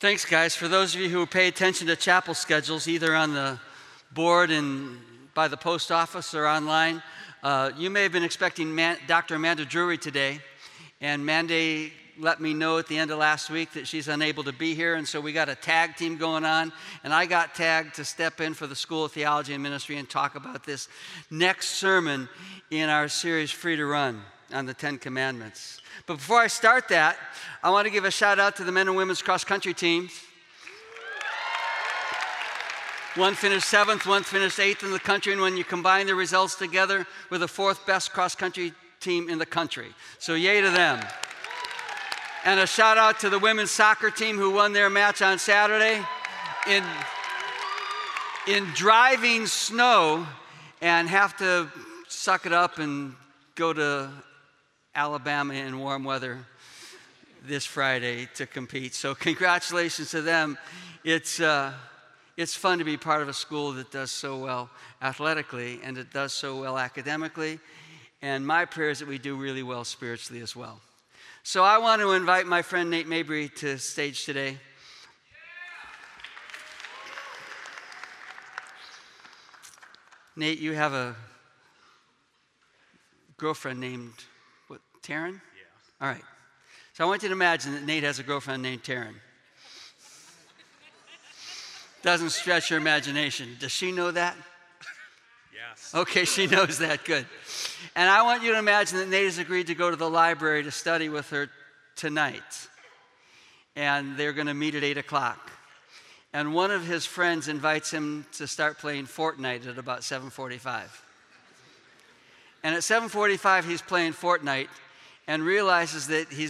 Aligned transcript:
Thanks, 0.00 0.24
guys. 0.24 0.54
For 0.54 0.68
those 0.68 0.94
of 0.94 1.00
you 1.00 1.08
who 1.08 1.26
pay 1.26 1.48
attention 1.48 1.88
to 1.88 1.96
chapel 1.96 2.32
schedules, 2.32 2.86
either 2.86 3.16
on 3.16 3.34
the 3.34 3.58
board 4.12 4.52
and 4.52 4.96
by 5.34 5.48
the 5.48 5.56
post 5.56 5.90
office 5.90 6.34
or 6.34 6.46
online, 6.46 7.02
uh, 7.42 7.72
you 7.76 7.90
may 7.90 8.04
have 8.04 8.12
been 8.12 8.22
expecting 8.22 8.72
Man- 8.72 8.98
Dr. 9.08 9.34
Amanda 9.34 9.64
Drury 9.64 9.98
today. 9.98 10.38
And 11.00 11.26
Mandy 11.26 11.92
let 12.16 12.40
me 12.40 12.54
know 12.54 12.78
at 12.78 12.86
the 12.86 12.96
end 12.96 13.10
of 13.10 13.18
last 13.18 13.50
week 13.50 13.72
that 13.72 13.88
she's 13.88 14.06
unable 14.06 14.44
to 14.44 14.52
be 14.52 14.72
here, 14.72 14.94
and 14.94 15.06
so 15.06 15.20
we 15.20 15.32
got 15.32 15.48
a 15.48 15.56
tag 15.56 15.96
team 15.96 16.16
going 16.16 16.44
on. 16.44 16.72
And 17.02 17.12
I 17.12 17.26
got 17.26 17.56
tagged 17.56 17.96
to 17.96 18.04
step 18.04 18.40
in 18.40 18.54
for 18.54 18.68
the 18.68 18.76
School 18.76 19.04
of 19.04 19.10
Theology 19.10 19.52
and 19.52 19.62
Ministry 19.64 19.96
and 19.96 20.08
talk 20.08 20.36
about 20.36 20.62
this 20.62 20.86
next 21.28 21.70
sermon 21.70 22.28
in 22.70 22.88
our 22.88 23.08
series, 23.08 23.50
Free 23.50 23.74
to 23.74 23.84
Run, 23.84 24.22
on 24.52 24.66
the 24.66 24.74
Ten 24.74 24.98
Commandments. 24.98 25.80
But 26.06 26.16
before 26.16 26.40
I 26.40 26.46
start 26.46 26.88
that, 26.88 27.16
I 27.62 27.70
want 27.70 27.86
to 27.86 27.90
give 27.90 28.04
a 28.04 28.10
shout 28.10 28.38
out 28.38 28.56
to 28.56 28.64
the 28.64 28.72
men 28.72 28.88
and 28.88 28.96
women's 28.96 29.22
cross 29.22 29.44
country 29.44 29.74
teams. 29.74 30.12
One 33.14 33.34
finished 33.34 33.68
seventh, 33.68 34.06
one 34.06 34.22
finished 34.22 34.60
eighth 34.60 34.84
in 34.84 34.92
the 34.92 35.00
country, 35.00 35.32
and 35.32 35.42
when 35.42 35.56
you 35.56 35.64
combine 35.64 36.06
the 36.06 36.14
results 36.14 36.54
together, 36.54 37.06
we're 37.30 37.38
the 37.38 37.48
fourth 37.48 37.84
best 37.84 38.12
cross 38.12 38.34
country 38.34 38.72
team 39.00 39.28
in 39.28 39.38
the 39.38 39.46
country. 39.46 39.88
So, 40.18 40.34
yay 40.34 40.60
to 40.60 40.70
them. 40.70 41.04
And 42.44 42.60
a 42.60 42.66
shout 42.66 42.96
out 42.96 43.18
to 43.20 43.30
the 43.30 43.38
women's 43.38 43.70
soccer 43.70 44.10
team 44.10 44.36
who 44.36 44.52
won 44.52 44.72
their 44.72 44.88
match 44.88 45.20
on 45.20 45.38
Saturday 45.38 46.00
in, 46.68 46.84
in 48.46 48.64
driving 48.74 49.46
snow 49.46 50.26
and 50.80 51.08
have 51.08 51.36
to 51.38 51.68
suck 52.06 52.46
it 52.46 52.52
up 52.52 52.78
and 52.78 53.14
go 53.54 53.72
to 53.72 54.10
Alabama 54.94 55.54
in 55.54 55.78
warm 55.78 56.04
weather 56.04 56.38
this 57.44 57.64
Friday 57.64 58.28
to 58.34 58.46
compete. 58.46 58.94
So, 58.94 59.14
congratulations 59.14 60.10
to 60.10 60.22
them. 60.22 60.58
It's, 61.04 61.40
uh, 61.40 61.72
it's 62.36 62.54
fun 62.54 62.78
to 62.78 62.84
be 62.84 62.96
part 62.96 63.22
of 63.22 63.28
a 63.28 63.32
school 63.32 63.72
that 63.72 63.90
does 63.90 64.10
so 64.10 64.38
well 64.38 64.70
athletically 65.00 65.80
and 65.82 65.96
it 65.98 66.12
does 66.12 66.32
so 66.32 66.60
well 66.60 66.78
academically. 66.78 67.60
And 68.22 68.46
my 68.46 68.64
prayer 68.64 68.90
is 68.90 68.98
that 68.98 69.08
we 69.08 69.18
do 69.18 69.36
really 69.36 69.62
well 69.62 69.84
spiritually 69.84 70.42
as 70.42 70.56
well. 70.56 70.80
So, 71.42 71.62
I 71.62 71.78
want 71.78 72.02
to 72.02 72.12
invite 72.12 72.46
my 72.46 72.62
friend 72.62 72.90
Nate 72.90 73.06
Mabry 73.06 73.48
to 73.56 73.78
stage 73.78 74.24
today. 74.24 74.58
Nate, 80.36 80.60
you 80.60 80.72
have 80.72 80.92
a 80.92 81.16
girlfriend 83.36 83.80
named? 83.80 84.12
Taryn? 85.08 85.32
Yeah. 85.32 86.06
All 86.06 86.08
right. 86.08 86.22
So 86.92 87.04
I 87.04 87.06
want 87.06 87.22
you 87.22 87.28
to 87.28 87.34
imagine 87.34 87.72
that 87.72 87.84
Nate 87.84 88.02
has 88.02 88.18
a 88.18 88.22
girlfriend 88.22 88.62
named 88.62 88.82
Taryn. 88.82 89.14
Doesn't 92.02 92.30
stretch 92.30 92.70
your 92.70 92.78
imagination. 92.78 93.56
Does 93.58 93.72
she 93.72 93.90
know 93.90 94.10
that? 94.10 94.36
Yes. 95.52 95.94
Okay, 95.94 96.24
she 96.24 96.46
knows 96.46 96.78
that. 96.78 97.04
Good. 97.04 97.26
And 97.96 98.08
I 98.08 98.22
want 98.22 98.42
you 98.42 98.52
to 98.52 98.58
imagine 98.58 98.98
that 98.98 99.08
Nate 99.08 99.24
has 99.24 99.38
agreed 99.38 99.68
to 99.68 99.74
go 99.74 99.90
to 99.90 99.96
the 99.96 100.08
library 100.08 100.62
to 100.62 100.70
study 100.70 101.08
with 101.08 101.30
her 101.30 101.48
tonight. 101.96 102.68
And 103.74 104.16
they're 104.16 104.32
going 104.32 104.46
to 104.46 104.54
meet 104.54 104.74
at 104.74 104.84
8 104.84 104.98
o'clock. 104.98 105.50
And 106.32 106.52
one 106.52 106.70
of 106.70 106.86
his 106.86 107.06
friends 107.06 107.48
invites 107.48 107.90
him 107.90 108.26
to 108.32 108.46
start 108.46 108.78
playing 108.78 109.06
Fortnite 109.06 109.66
at 109.66 109.78
about 109.78 110.00
7:45. 110.00 111.02
And 112.62 112.74
at 112.74 112.82
7:45 112.82 113.64
he's 113.64 113.80
playing 113.80 114.12
Fortnite 114.12 114.68
and 115.28 115.44
realizes 115.44 116.08
that 116.08 116.32
he 116.32 116.48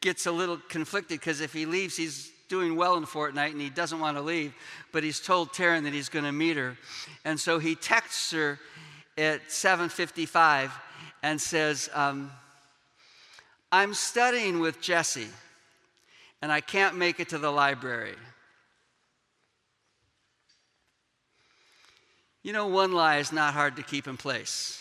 gets 0.00 0.26
a 0.26 0.32
little 0.32 0.58
conflicted 0.68 1.18
because 1.18 1.40
if 1.40 1.52
he 1.52 1.66
leaves 1.66 1.96
he's 1.96 2.30
doing 2.48 2.76
well 2.76 2.96
in 2.96 3.04
Fortnite 3.04 3.52
and 3.52 3.60
he 3.60 3.70
doesn't 3.70 4.00
want 4.00 4.16
to 4.16 4.22
leave, 4.22 4.52
but 4.92 5.02
he's 5.02 5.20
told 5.20 5.52
Taryn 5.52 5.84
that 5.84 5.92
he's 5.92 6.08
going 6.08 6.24
to 6.24 6.32
meet 6.32 6.56
her. 6.56 6.76
And 7.24 7.38
so 7.38 7.58
he 7.58 7.74
texts 7.74 8.32
her 8.32 8.58
at 9.16 9.48
7:55 9.48 10.72
and 11.22 11.40
says, 11.40 11.88
um, 11.94 12.30
"I'm 13.72 13.94
studying 13.94 14.58
with 14.58 14.80
Jesse, 14.80 15.30
and 16.42 16.50
I 16.50 16.60
can't 16.60 16.96
make 16.96 17.20
it 17.20 17.28
to 17.30 17.38
the 17.38 17.50
library." 17.50 18.16
You 22.42 22.52
know, 22.52 22.66
one 22.66 22.92
lie 22.92 23.18
is 23.18 23.32
not 23.32 23.54
hard 23.54 23.76
to 23.76 23.82
keep 23.82 24.08
in 24.08 24.16
place. 24.16 24.79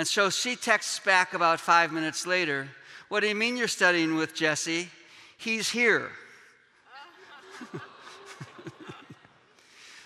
And 0.00 0.08
so 0.08 0.30
she 0.30 0.56
texts 0.56 0.98
back 0.98 1.34
about 1.34 1.60
five 1.60 1.92
minutes 1.92 2.26
later, 2.26 2.70
What 3.10 3.20
do 3.20 3.28
you 3.28 3.34
mean 3.34 3.58
you're 3.58 3.68
studying 3.68 4.14
with 4.14 4.34
Jesse? 4.34 4.88
He's 5.36 5.68
here. 5.68 6.10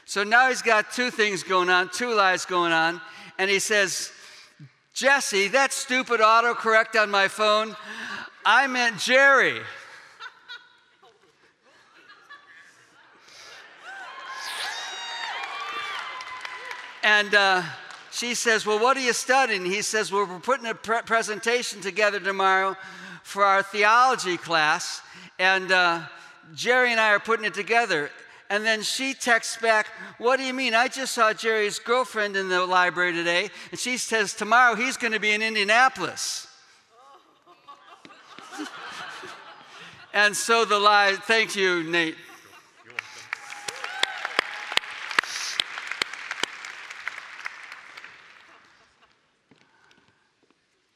so 0.04 0.25
now 0.25 0.49
he's 0.49 0.62
got 0.62 0.91
two 0.91 1.12
things 1.12 1.44
going 1.44 1.71
on, 1.71 1.91
two 1.91 2.12
lies 2.12 2.44
going 2.44 2.72
on, 2.72 3.00
and 3.38 3.49
he 3.49 3.60
says, 3.60 4.10
Jesse, 4.94 5.47
that 5.47 5.72
stupid 5.72 6.19
autocorrect 6.19 7.00
on 7.00 7.09
my 7.09 7.28
phone, 7.28 7.77
I 8.44 8.66
meant 8.66 8.99
Jerry. 8.99 9.60
And 17.04 17.33
uh, 17.34 17.62
she 18.14 18.34
says, 18.34 18.64
Well, 18.64 18.78
what 18.78 18.97
are 18.97 19.00
you 19.00 19.12
studying? 19.12 19.64
He 19.64 19.82
says, 19.82 20.12
Well, 20.12 20.26
we're 20.26 20.38
putting 20.38 20.66
a 20.66 20.75
pre- 20.75 21.02
presentation 21.02 21.80
together 21.80 22.20
tomorrow 22.20 22.76
for 23.25 23.44
our 23.44 23.62
theology 23.62 24.36
class, 24.36 25.02
and 25.38 25.72
uh, 25.72 26.02
Jerry 26.54 26.92
and 26.92 27.00
I 27.00 27.10
are 27.10 27.19
putting 27.19 27.44
it 27.44 27.54
together. 27.54 28.10
And 28.50 28.64
then 28.64 28.82
she 28.82 29.14
texts 29.14 29.56
back, 29.56 29.88
What 30.19 30.36
do 30.36 30.44
you 30.44 30.54
mean? 30.54 30.74
I 30.74 30.86
just 30.86 31.12
saw 31.12 31.32
Jerry's 31.32 31.80
girlfriend 31.80 32.36
in 32.36 32.48
the 32.48 32.64
library 32.64 33.12
today, 33.12 33.50
and 33.72 33.80
she 33.80 33.97
says, 33.97 34.32
Tomorrow 34.32 34.76
he's 34.76 34.97
going 34.97 35.12
to 35.12 35.20
be 35.20 35.32
in 35.32 35.42
Indianapolis. 35.42 36.47
and 40.14 40.36
so 40.36 40.64
the 40.64 40.78
lie, 40.78 41.16
thank 41.22 41.56
you, 41.56 41.82
Nate. 41.82 42.16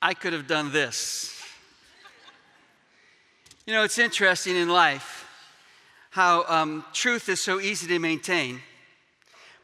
I 0.08 0.14
could 0.14 0.32
have 0.32 0.46
done 0.46 0.72
this. 0.72 1.38
You 3.66 3.74
know, 3.74 3.82
it's 3.82 3.98
interesting 3.98 4.56
in 4.56 4.70
life 4.70 5.28
how 6.08 6.46
um, 6.48 6.82
truth 6.94 7.28
is 7.28 7.42
so 7.42 7.60
easy 7.60 7.86
to 7.88 7.98
maintain, 7.98 8.62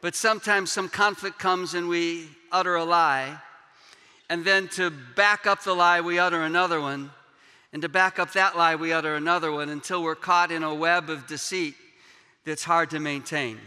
but 0.01 0.13
sometimes 0.13 0.71
some 0.71 0.87
conflict 0.87 1.39
comes 1.39 1.73
and 1.73 1.89
we 1.89 2.27
utter 2.51 2.75
a 2.75 2.83
lie, 2.83 3.41
and 4.29 4.45
then 4.45 4.67
to 4.67 4.91
back 5.15 5.47
up 5.47 5.63
the 5.63 5.73
lie, 5.73 6.01
we 6.01 6.19
utter 6.19 6.43
another 6.43 6.79
one, 6.79 7.09
and 7.73 7.81
to 7.81 7.89
back 7.89 8.19
up 8.19 8.31
that 8.33 8.55
lie, 8.55 8.75
we 8.75 8.93
utter 8.93 9.15
another 9.15 9.51
one 9.51 9.69
until 9.69 10.03
we're 10.03 10.13
caught 10.13 10.51
in 10.51 10.61
a 10.61 10.75
web 10.75 11.09
of 11.09 11.25
deceit 11.25 11.73
that's 12.45 12.63
hard 12.63 12.91
to 12.91 12.99
maintain. 12.99 13.57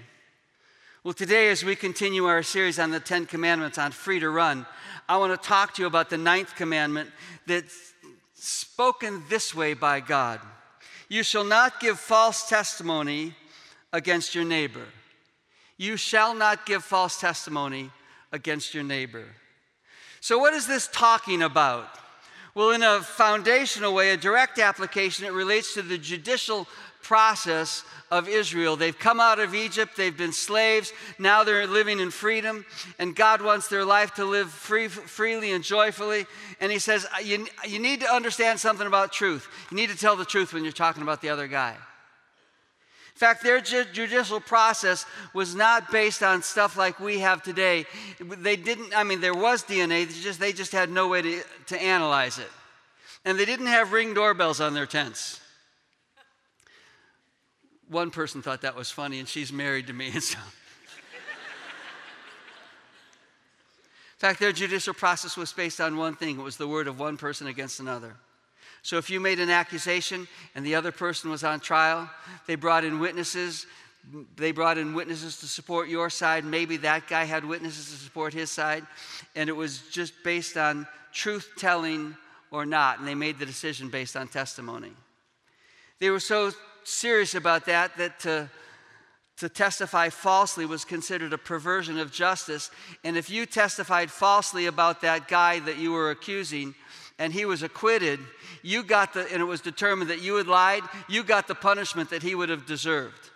Well, 1.04 1.14
today, 1.14 1.48
as 1.50 1.64
we 1.64 1.76
continue 1.76 2.25
our 2.25 2.42
series 2.42 2.81
on 2.81 2.91
the 2.91 2.98
Ten 2.98 3.25
Commandments 3.25 3.78
on 3.78 3.92
free 3.92 4.19
to 4.19 4.31
run, 4.31 4.66
I 5.09 5.16
want 5.19 5.41
to 5.41 5.48
talk 5.48 5.75
to 5.75 5.82
you 5.82 5.86
about 5.86 6.10
the 6.10 6.19
ninth 6.19 6.56
commandment 6.56 7.10
that's 7.47 7.92
spoken 8.34 9.22
this 9.28 9.54
way 9.54 9.75
by 9.75 10.00
God 10.00 10.41
You 11.09 11.22
shall 11.22 11.44
not 11.44 11.78
give 11.78 12.00
false 12.00 12.48
testimony 12.48 13.36
against 13.92 14.34
your 14.34 14.44
neighbor. 14.44 14.86
You 15.76 15.97
shall 15.97 16.34
not 16.34 16.66
give 16.66 16.82
false 16.82 17.20
testimony 17.20 17.92
against 18.32 18.75
your 18.75 18.82
neighbor. 18.82 19.25
So, 20.20 20.36
what 20.36 20.53
is 20.53 20.66
this 20.66 20.88
talking 20.92 21.42
about? 21.42 21.88
Well, 22.56 22.72
in 22.72 22.82
a 22.82 23.00
foundational 23.03 23.94
way, 23.94 24.10
a 24.10 24.16
direct 24.16 24.59
application, 24.59 25.26
it 25.26 25.32
relates 25.32 25.75
to 25.75 25.82
the 25.82 25.97
judicial 25.97 26.66
process 27.09 27.85
of 28.11 28.28
Israel. 28.28 28.77
They've 28.77 28.99
come 28.99 29.19
out 29.19 29.41
of 29.41 29.55
Egypt, 29.55 29.97
they've 29.97 30.16
been 30.16 30.33
slaves, 30.33 30.93
now 31.19 31.43
they're 31.43 31.66
living 31.66 32.01
in 32.01 32.10
freedom, 32.10 32.66
and 32.99 33.16
God 33.16 33.41
wants 33.41 33.69
their 33.69 33.83
life 33.83 34.13
to 34.16 34.27
live 34.27 34.51
free, 34.51 34.89
freely 34.89 35.53
and 35.53 35.65
joyfully. 35.65 36.27
And 36.60 36.71
He 36.71 36.78
says, 36.78 37.07
you, 37.25 37.47
you 37.66 37.78
need 37.78 38.03
to 38.03 38.15
understand 38.15 38.60
something 38.60 38.87
about 38.87 39.10
truth. 39.10 39.49
You 39.71 39.78
need 39.78 39.89
to 39.89 39.97
tell 39.97 40.16
the 40.16 40.27
truth 40.27 40.53
when 40.53 40.65
you're 40.65 40.72
talking 40.72 41.03
about 41.03 41.22
the 41.22 41.31
other 41.31 41.49
guy. 41.49 41.71
In 41.71 43.19
fact, 43.19 43.43
their 43.43 43.63
ju- 43.63 43.87
judicial 43.91 44.39
process 44.39 45.07
was 45.33 45.54
not 45.54 45.91
based 45.91 46.22
on 46.22 46.43
stuff 46.43 46.77
like 46.77 47.01
we 47.01 47.21
have 47.21 47.43
today. 47.43 47.87
They 48.21 48.57
didn't, 48.57 48.95
I 48.95 49.03
mean, 49.03 49.22
there 49.22 49.34
was 49.34 49.65
DNA, 49.65 50.07
they 50.07 50.21
just, 50.21 50.39
they 50.39 50.53
just 50.53 50.72
had 50.72 50.91
no 50.91 51.09
way 51.09 51.22
to, 51.22 51.43
to 51.69 51.83
analyze 51.83 52.39
it. 52.39 52.51
And 53.25 53.39
they 53.39 53.47
didn't 53.47 53.69
have 53.69 53.93
ring 53.93 54.13
doorbells 54.13 54.61
on 54.61 54.75
their 54.75 54.87
tents. 54.87 55.41
One 57.89 58.11
person 58.11 58.43
thought 58.43 58.63
that 58.63 58.77
was 58.77 58.91
funny, 58.91 59.19
and 59.19 59.29
she's 59.29 59.53
married 59.53 59.87
to 59.87 59.93
me, 59.93 60.11
and 60.15 60.23
so. 60.23 60.39
In 64.19 64.21
fact, 64.21 64.41
their 64.41 64.51
judicial 64.51 64.95
process 64.95 65.37
was 65.37 65.53
based 65.53 65.81
on 65.81 65.97
one 65.97 66.17
thing 66.17 66.41
it 66.41 66.43
was 66.43 66.57
the 66.57 66.67
word 66.67 66.89
of 66.89 66.99
one 66.99 67.17
person 67.17 67.47
against 67.47 67.79
another. 67.79 68.17
So 68.83 68.97
if 68.97 69.11
you 69.11 69.21
made 69.21 69.39
an 69.39 69.49
accusation 69.49 70.27
and 70.57 70.67
the 70.67 70.75
other 70.75 70.91
person 70.91 71.31
was 71.31 71.45
on 71.45 71.61
trial, 71.61 72.11
they 72.49 72.57
brought 72.57 72.83
in 72.83 72.99
witnesses. 72.99 73.67
They 74.37 74.51
brought 74.51 74.77
in 74.77 74.93
witnesses 74.93 75.39
to 75.39 75.47
support 75.47 75.89
your 75.89 76.11
side. 76.11 76.45
Maybe 76.45 76.79
that 76.79 77.07
guy 77.07 77.25
had 77.25 77.45
witnesses 77.45 77.93
to 77.93 78.05
support 78.05 78.35
his 78.35 78.51
side. 78.51 78.85
And 79.37 79.49
it 79.49 79.53
was 79.55 79.83
just 79.93 80.15
based 80.25 80.57
on 80.57 80.89
truth 81.13 81.51
telling 81.57 82.17
or 82.51 82.67
not. 82.67 82.99
And 82.99 83.07
they 83.07 83.15
made 83.15 83.39
the 83.39 83.47
decision 83.47 83.89
based 83.89 84.17
on 84.17 84.27
testimony. 84.27 84.93
They 86.01 86.11
were 86.11 86.21
so 86.21 86.51
serious 86.89 87.35
about 87.35 87.67
that 87.67 87.97
that 87.99 88.19
to, 88.21 88.51
to 89.39 89.49
testify 89.49 90.09
falsely 90.09 90.67
was 90.67 90.85
considered 90.85 91.33
a 91.33 91.39
perversion 91.39 91.99
of 91.99 92.13
justice. 92.13 92.71
And 93.05 93.17
if 93.17 93.31
you 93.31 93.47
testified 93.47 94.11
falsely 94.11 94.67
about 94.67 95.03
that 95.03 95.29
guy 95.29 95.61
that 95.61 95.79
you 95.79 95.93
were 95.93 96.11
accusing 96.11 96.75
and 97.19 97.33
he 97.33 97.45
was 97.45 97.63
acquitted, 97.63 98.21
you 98.63 98.83
got 98.83 99.13
the, 99.15 99.31
and 99.33 99.41
it 99.41 99.47
was 99.47 99.61
determined 99.61 100.11
that 100.11 100.23
you 100.23 100.37
had 100.37 100.47
lied, 100.47 100.83
you 101.09 101.23
got 101.23 101.49
the 101.49 101.55
punishment 101.55 102.11
that 102.11 102.23
he 102.23 102.35
would 102.35 102.49
have 102.49 102.67
deserved, 102.67 103.31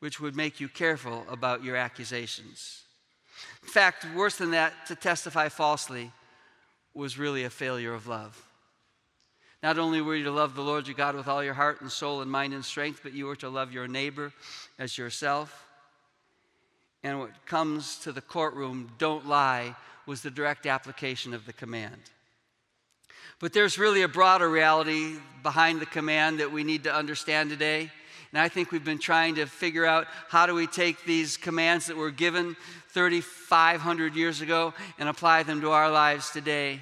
which 0.00 0.20
would 0.20 0.36
make 0.36 0.60
you 0.60 0.68
careful 0.68 1.24
about 1.28 1.64
your 1.64 1.76
accusations. 1.76 2.82
In 3.62 3.68
fact, 3.68 4.06
worse 4.14 4.36
than 4.36 4.52
that, 4.52 4.72
to 4.86 4.94
testify 4.94 5.48
falsely 5.48 6.12
was 6.94 7.18
really 7.18 7.44
a 7.44 7.50
failure 7.50 7.94
of 7.94 8.06
love. 8.06 8.40
Not 9.62 9.78
only 9.78 10.00
were 10.00 10.16
you 10.16 10.24
to 10.24 10.32
love 10.32 10.54
the 10.54 10.62
Lord 10.62 10.88
your 10.88 10.96
God 10.96 11.14
with 11.14 11.28
all 11.28 11.44
your 11.44 11.54
heart 11.54 11.80
and 11.80 11.90
soul 11.90 12.20
and 12.20 12.30
mind 12.30 12.52
and 12.52 12.64
strength, 12.64 13.00
but 13.02 13.12
you 13.12 13.26
were 13.26 13.36
to 13.36 13.48
love 13.48 13.72
your 13.72 13.86
neighbor 13.86 14.32
as 14.78 14.98
yourself. 14.98 15.66
And 17.04 17.20
what 17.20 17.46
comes 17.46 17.96
to 18.00 18.12
the 18.12 18.20
courtroom, 18.20 18.90
don't 18.98 19.28
lie, 19.28 19.76
was 20.06 20.22
the 20.22 20.30
direct 20.30 20.66
application 20.66 21.32
of 21.32 21.46
the 21.46 21.52
command. 21.52 22.00
But 23.38 23.52
there's 23.52 23.78
really 23.78 24.02
a 24.02 24.08
broader 24.08 24.48
reality 24.48 25.14
behind 25.42 25.80
the 25.80 25.86
command 25.86 26.40
that 26.40 26.52
we 26.52 26.64
need 26.64 26.84
to 26.84 26.94
understand 26.94 27.50
today. 27.50 27.90
And 28.32 28.40
I 28.40 28.48
think 28.48 28.72
we've 28.72 28.84
been 28.84 28.98
trying 28.98 29.34
to 29.36 29.46
figure 29.46 29.84
out 29.84 30.06
how 30.28 30.46
do 30.46 30.54
we 30.54 30.66
take 30.66 31.04
these 31.04 31.36
commands 31.36 31.86
that 31.86 31.96
were 31.96 32.10
given 32.10 32.56
3,500 32.90 34.14
years 34.14 34.40
ago 34.40 34.74
and 34.98 35.08
apply 35.08 35.42
them 35.42 35.60
to 35.60 35.70
our 35.70 35.90
lives 35.90 36.30
today. 36.30 36.80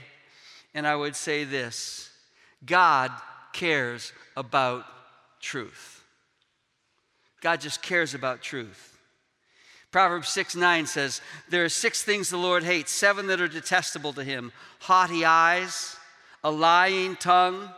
And 0.74 0.86
I 0.86 0.94
would 0.94 1.16
say 1.16 1.44
this 1.44 2.09
God 2.64 3.10
cares 3.52 4.12
about 4.36 4.84
truth. 5.40 6.04
God 7.40 7.60
just 7.60 7.82
cares 7.82 8.14
about 8.14 8.42
truth. 8.42 8.98
Proverbs 9.90 10.28
6 10.28 10.54
9 10.54 10.86
says, 10.86 11.20
There 11.48 11.64
are 11.64 11.70
six 11.70 12.02
things 12.02 12.30
the 12.30 12.36
Lord 12.36 12.62
hates, 12.62 12.92
seven 12.92 13.26
that 13.28 13.40
are 13.40 13.48
detestable 13.48 14.12
to 14.12 14.24
him 14.24 14.52
haughty 14.80 15.24
eyes, 15.24 15.96
a 16.44 16.50
lying 16.50 17.16
tongue, 17.16 17.68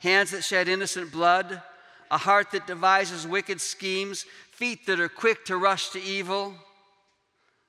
hands 0.00 0.30
that 0.32 0.42
shed 0.42 0.68
innocent 0.68 1.12
blood, 1.12 1.62
a 2.10 2.18
heart 2.18 2.50
that 2.52 2.66
devises 2.66 3.26
wicked 3.26 3.60
schemes, 3.60 4.24
feet 4.50 4.86
that 4.86 4.98
are 5.00 5.08
quick 5.08 5.44
to 5.44 5.56
rush 5.56 5.90
to 5.90 6.02
evil, 6.02 6.54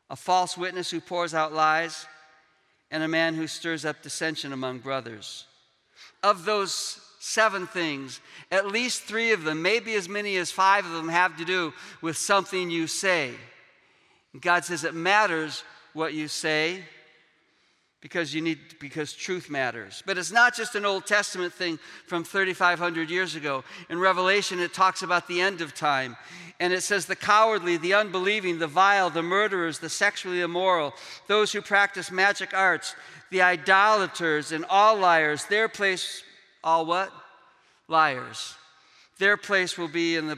a 0.10 0.16
false 0.16 0.58
witness 0.58 0.90
who 0.90 1.00
pours 1.00 1.34
out 1.34 1.54
lies, 1.54 2.06
and 2.90 3.04
a 3.04 3.08
man 3.08 3.36
who 3.36 3.46
stirs 3.48 3.86
up 3.86 4.02
dissension 4.02 4.52
among 4.52 4.80
brothers 4.80 5.46
of 6.24 6.46
those 6.46 7.00
seven 7.20 7.68
things, 7.68 8.20
at 8.52 8.68
least 8.68 9.04
three 9.04 9.32
of 9.32 9.44
them, 9.44 9.62
maybe 9.62 9.94
as 9.94 10.10
many 10.10 10.38
as 10.38 10.52
five 10.52 10.86
of 10.86 10.92
them, 10.92 11.10
have 11.10 11.38
to 11.38 11.46
do 11.46 11.74
with 12.02 12.18
something 12.18 12.70
you 12.70 12.88
say. 12.88 13.32
God 14.40 14.66
says 14.66 14.84
it 14.84 14.96
matters 14.96 15.64
what 15.94 16.14
you 16.14 16.28
say 16.28 16.84
because 18.02 18.34
you 18.34 18.42
need 18.42 18.58
because 18.80 19.14
truth 19.14 19.50
matters. 19.50 20.02
But 20.06 20.18
it's 20.18 20.32
not 20.32 20.56
just 20.56 20.74
an 20.76 20.86
old 20.86 21.06
testament 21.06 21.54
thing 21.54 21.78
from 22.08 22.24
3500 22.24 23.10
years 23.10 23.36
ago. 23.36 23.64
In 23.90 24.00
revelation 24.00 24.60
it 24.60 24.74
talks 24.74 25.04
about 25.04 25.28
the 25.28 25.42
end 25.42 25.62
of 25.62 25.76
time. 25.76 26.18
And 26.60 26.74
it 26.74 26.82
says 26.82 27.06
the 27.06 27.16
cowardly 27.16 27.78
the 27.78 27.94
unbelieving 27.94 28.58
the 28.58 28.68
vile 28.68 29.10
the 29.10 29.22
murderers 29.22 29.80
the 29.80 29.90
sexually 29.90 30.42
immoral 30.42 30.94
those 31.28 31.52
who 31.52 31.62
practice 31.62 32.12
magic 32.12 32.54
arts 32.54 32.96
the 33.32 33.42
idolaters 33.42 34.52
and 34.52 34.66
all 34.70 34.98
liars, 34.98 35.46
their 35.46 35.68
place, 35.68 36.22
all 36.64 36.86
what? 36.86 37.12
Liars. 37.88 38.56
Their 39.18 39.38
place 39.38 39.78
will 39.78 39.88
be 39.88 40.18
in 40.18 40.28
the 40.28 40.38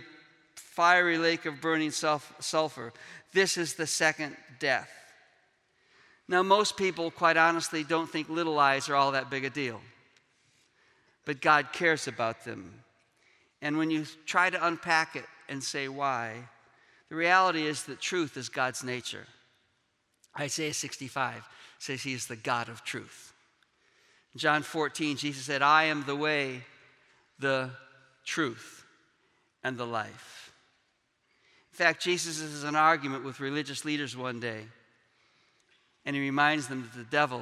fiery 0.55 1.17
lake 1.17 1.45
of 1.45 1.59
burning 1.59 1.91
sulfur. 1.91 2.93
This 3.33 3.57
is 3.57 3.73
the 3.73 3.87
second 3.87 4.37
death. 4.59 4.89
Now, 6.27 6.43
most 6.43 6.77
people, 6.77 7.11
quite 7.11 7.35
honestly, 7.35 7.83
don't 7.83 8.09
think 8.09 8.29
little 8.29 8.53
lies 8.53 8.87
are 8.89 8.95
all 8.95 9.11
that 9.11 9.29
big 9.29 9.43
a 9.43 9.49
deal. 9.49 9.81
But 11.25 11.41
God 11.41 11.73
cares 11.73 12.07
about 12.07 12.45
them. 12.45 12.83
And 13.61 13.77
when 13.77 13.89
you 13.89 14.05
try 14.25 14.49
to 14.49 14.67
unpack 14.67 15.15
it 15.15 15.25
and 15.49 15.63
say 15.63 15.87
why, 15.87 16.35
the 17.09 17.15
reality 17.15 17.65
is 17.65 17.83
that 17.83 17.99
truth 17.99 18.37
is 18.37 18.49
God's 18.49 18.83
nature. 18.83 19.25
Isaiah 20.39 20.73
65 20.73 21.47
says 21.83 22.01
he 22.01 22.13
is 22.13 22.27
the 22.27 22.37
God 22.37 22.69
of 22.69 22.85
truth. 22.85 23.33
In 24.33 24.39
John 24.39 24.63
14, 24.63 25.17
Jesus 25.17 25.43
said, 25.43 25.61
I 25.61 25.85
am 25.85 26.05
the 26.05 26.15
way, 26.15 26.63
the 27.39 27.71
truth, 28.25 28.85
and 29.65 29.77
the 29.77 29.85
life. 29.85 30.53
In 31.73 31.75
fact, 31.75 32.01
Jesus 32.01 32.39
is 32.39 32.63
in 32.63 32.69
an 32.69 32.75
argument 32.77 33.25
with 33.25 33.41
religious 33.41 33.83
leaders 33.83 34.15
one 34.15 34.39
day, 34.39 34.61
and 36.05 36.15
he 36.15 36.21
reminds 36.21 36.67
them 36.67 36.83
that 36.83 36.97
the 36.97 37.09
devil 37.11 37.41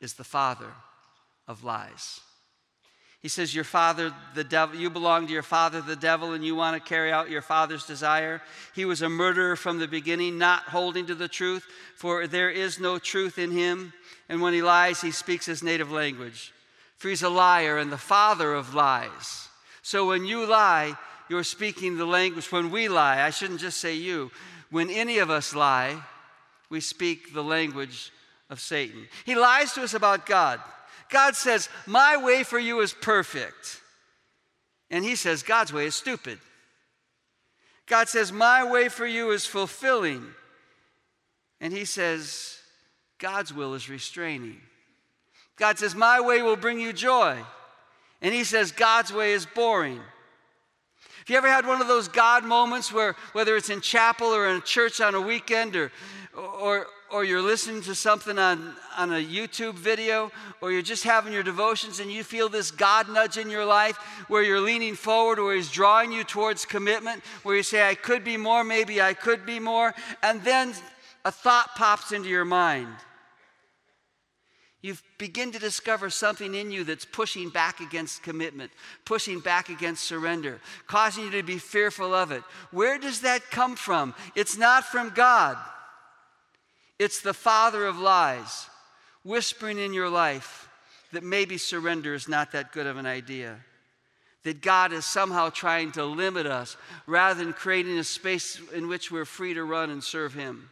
is 0.00 0.14
the 0.14 0.22
father 0.22 0.70
of 1.48 1.64
lies. 1.64 2.20
He 3.24 3.30
says, 3.30 3.54
Your 3.54 3.64
father, 3.64 4.12
the 4.34 4.44
devil, 4.44 4.76
you 4.76 4.90
belong 4.90 5.26
to 5.28 5.32
your 5.32 5.42
father, 5.42 5.80
the 5.80 5.96
devil, 5.96 6.34
and 6.34 6.44
you 6.44 6.54
want 6.54 6.76
to 6.76 6.88
carry 6.88 7.10
out 7.10 7.30
your 7.30 7.40
father's 7.40 7.86
desire. 7.86 8.42
He 8.74 8.84
was 8.84 9.00
a 9.00 9.08
murderer 9.08 9.56
from 9.56 9.78
the 9.78 9.88
beginning, 9.88 10.36
not 10.36 10.64
holding 10.64 11.06
to 11.06 11.14
the 11.14 11.26
truth, 11.26 11.64
for 11.96 12.26
there 12.26 12.50
is 12.50 12.78
no 12.78 12.98
truth 12.98 13.38
in 13.38 13.50
him. 13.50 13.94
And 14.28 14.42
when 14.42 14.52
he 14.52 14.60
lies, 14.60 15.00
he 15.00 15.10
speaks 15.10 15.46
his 15.46 15.62
native 15.62 15.90
language. 15.90 16.52
For 16.98 17.08
he's 17.08 17.22
a 17.22 17.30
liar 17.30 17.78
and 17.78 17.90
the 17.90 17.96
father 17.96 18.52
of 18.52 18.74
lies. 18.74 19.48
So 19.80 20.06
when 20.08 20.26
you 20.26 20.44
lie, 20.44 20.92
you're 21.30 21.44
speaking 21.44 21.96
the 21.96 22.04
language. 22.04 22.52
When 22.52 22.70
we 22.70 22.88
lie, 22.88 23.22
I 23.22 23.30
shouldn't 23.30 23.60
just 23.60 23.80
say 23.80 23.94
you, 23.94 24.32
when 24.68 24.90
any 24.90 25.16
of 25.16 25.30
us 25.30 25.54
lie, 25.54 25.98
we 26.68 26.80
speak 26.80 27.32
the 27.32 27.42
language 27.42 28.12
of 28.50 28.60
Satan. 28.60 29.08
He 29.24 29.34
lies 29.34 29.72
to 29.72 29.82
us 29.82 29.94
about 29.94 30.26
God. 30.26 30.60
God 31.10 31.36
says, 31.36 31.68
My 31.86 32.16
way 32.16 32.42
for 32.42 32.58
you 32.58 32.80
is 32.80 32.92
perfect. 32.92 33.80
And 34.90 35.04
he 35.04 35.16
says, 35.16 35.42
God's 35.42 35.72
way 35.72 35.86
is 35.86 35.94
stupid. 35.94 36.38
God 37.86 38.08
says, 38.08 38.32
My 38.32 38.70
way 38.70 38.88
for 38.88 39.06
you 39.06 39.30
is 39.30 39.46
fulfilling. 39.46 40.24
And 41.60 41.72
he 41.72 41.84
says, 41.84 42.58
God's 43.18 43.52
will 43.52 43.74
is 43.74 43.88
restraining. 43.88 44.60
God 45.56 45.78
says, 45.78 45.94
My 45.94 46.20
way 46.20 46.42
will 46.42 46.56
bring 46.56 46.80
you 46.80 46.92
joy. 46.92 47.38
And 48.20 48.34
he 48.34 48.44
says, 48.44 48.72
God's 48.72 49.12
way 49.12 49.32
is 49.32 49.46
boring. 49.46 49.96
Have 49.96 51.30
you 51.30 51.36
ever 51.36 51.48
had 51.48 51.66
one 51.66 51.80
of 51.80 51.88
those 51.88 52.08
God 52.08 52.44
moments 52.44 52.92
where, 52.92 53.16
whether 53.32 53.56
it's 53.56 53.70
in 53.70 53.80
chapel 53.80 54.28
or 54.28 54.48
in 54.48 54.60
church 54.62 55.00
on 55.00 55.14
a 55.14 55.20
weekend 55.20 55.74
or, 55.74 55.90
or, 56.34 56.86
or 57.14 57.22
you're 57.22 57.40
listening 57.40 57.80
to 57.80 57.94
something 57.94 58.40
on, 58.40 58.74
on 58.96 59.12
a 59.12 59.24
YouTube 59.24 59.74
video, 59.74 60.32
or 60.60 60.72
you're 60.72 60.82
just 60.82 61.04
having 61.04 61.32
your 61.32 61.44
devotions 61.44 62.00
and 62.00 62.10
you 62.10 62.24
feel 62.24 62.48
this 62.48 62.72
God 62.72 63.08
nudge 63.08 63.38
in 63.38 63.48
your 63.48 63.64
life 63.64 63.96
where 64.26 64.42
you're 64.42 64.60
leaning 64.60 64.96
forward, 64.96 65.38
where 65.38 65.54
He's 65.54 65.70
drawing 65.70 66.10
you 66.10 66.24
towards 66.24 66.66
commitment, 66.66 67.22
where 67.44 67.54
you 67.54 67.62
say, 67.62 67.88
I 67.88 67.94
could 67.94 68.24
be 68.24 68.36
more, 68.36 68.64
maybe 68.64 69.00
I 69.00 69.14
could 69.14 69.46
be 69.46 69.60
more, 69.60 69.94
and 70.24 70.42
then 70.42 70.74
a 71.24 71.30
thought 71.30 71.76
pops 71.76 72.10
into 72.10 72.28
your 72.28 72.44
mind. 72.44 72.88
You 74.82 74.96
begin 75.16 75.52
to 75.52 75.60
discover 75.60 76.10
something 76.10 76.52
in 76.52 76.72
you 76.72 76.82
that's 76.82 77.04
pushing 77.04 77.48
back 77.48 77.78
against 77.78 78.24
commitment, 78.24 78.72
pushing 79.04 79.38
back 79.38 79.68
against 79.68 80.02
surrender, 80.02 80.58
causing 80.88 81.26
you 81.26 81.30
to 81.30 81.44
be 81.44 81.58
fearful 81.58 82.12
of 82.12 82.32
it. 82.32 82.42
Where 82.72 82.98
does 82.98 83.20
that 83.20 83.52
come 83.52 83.76
from? 83.76 84.16
It's 84.34 84.58
not 84.58 84.82
from 84.84 85.10
God. 85.10 85.56
It's 87.04 87.20
the 87.20 87.34
father 87.34 87.84
of 87.84 87.98
lies 87.98 88.66
whispering 89.24 89.78
in 89.78 89.92
your 89.92 90.08
life 90.08 90.70
that 91.12 91.22
maybe 91.22 91.58
surrender 91.58 92.14
is 92.14 92.28
not 92.28 92.52
that 92.52 92.72
good 92.72 92.86
of 92.86 92.96
an 92.96 93.04
idea. 93.04 93.58
That 94.44 94.62
God 94.62 94.90
is 94.90 95.04
somehow 95.04 95.50
trying 95.50 95.92
to 95.92 96.04
limit 96.06 96.46
us 96.46 96.78
rather 97.06 97.44
than 97.44 97.52
creating 97.52 97.98
a 97.98 98.04
space 98.04 98.58
in 98.72 98.88
which 98.88 99.12
we're 99.12 99.26
free 99.26 99.52
to 99.52 99.64
run 99.64 99.90
and 99.90 100.02
serve 100.02 100.32
Him. 100.32 100.70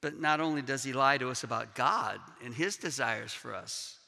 But 0.00 0.18
not 0.18 0.40
only 0.40 0.60
does 0.60 0.82
He 0.82 0.92
lie 0.92 1.18
to 1.18 1.30
us 1.30 1.44
about 1.44 1.76
God 1.76 2.18
and 2.44 2.52
His 2.52 2.76
desires 2.76 3.32
for 3.32 3.54
us, 3.54 4.00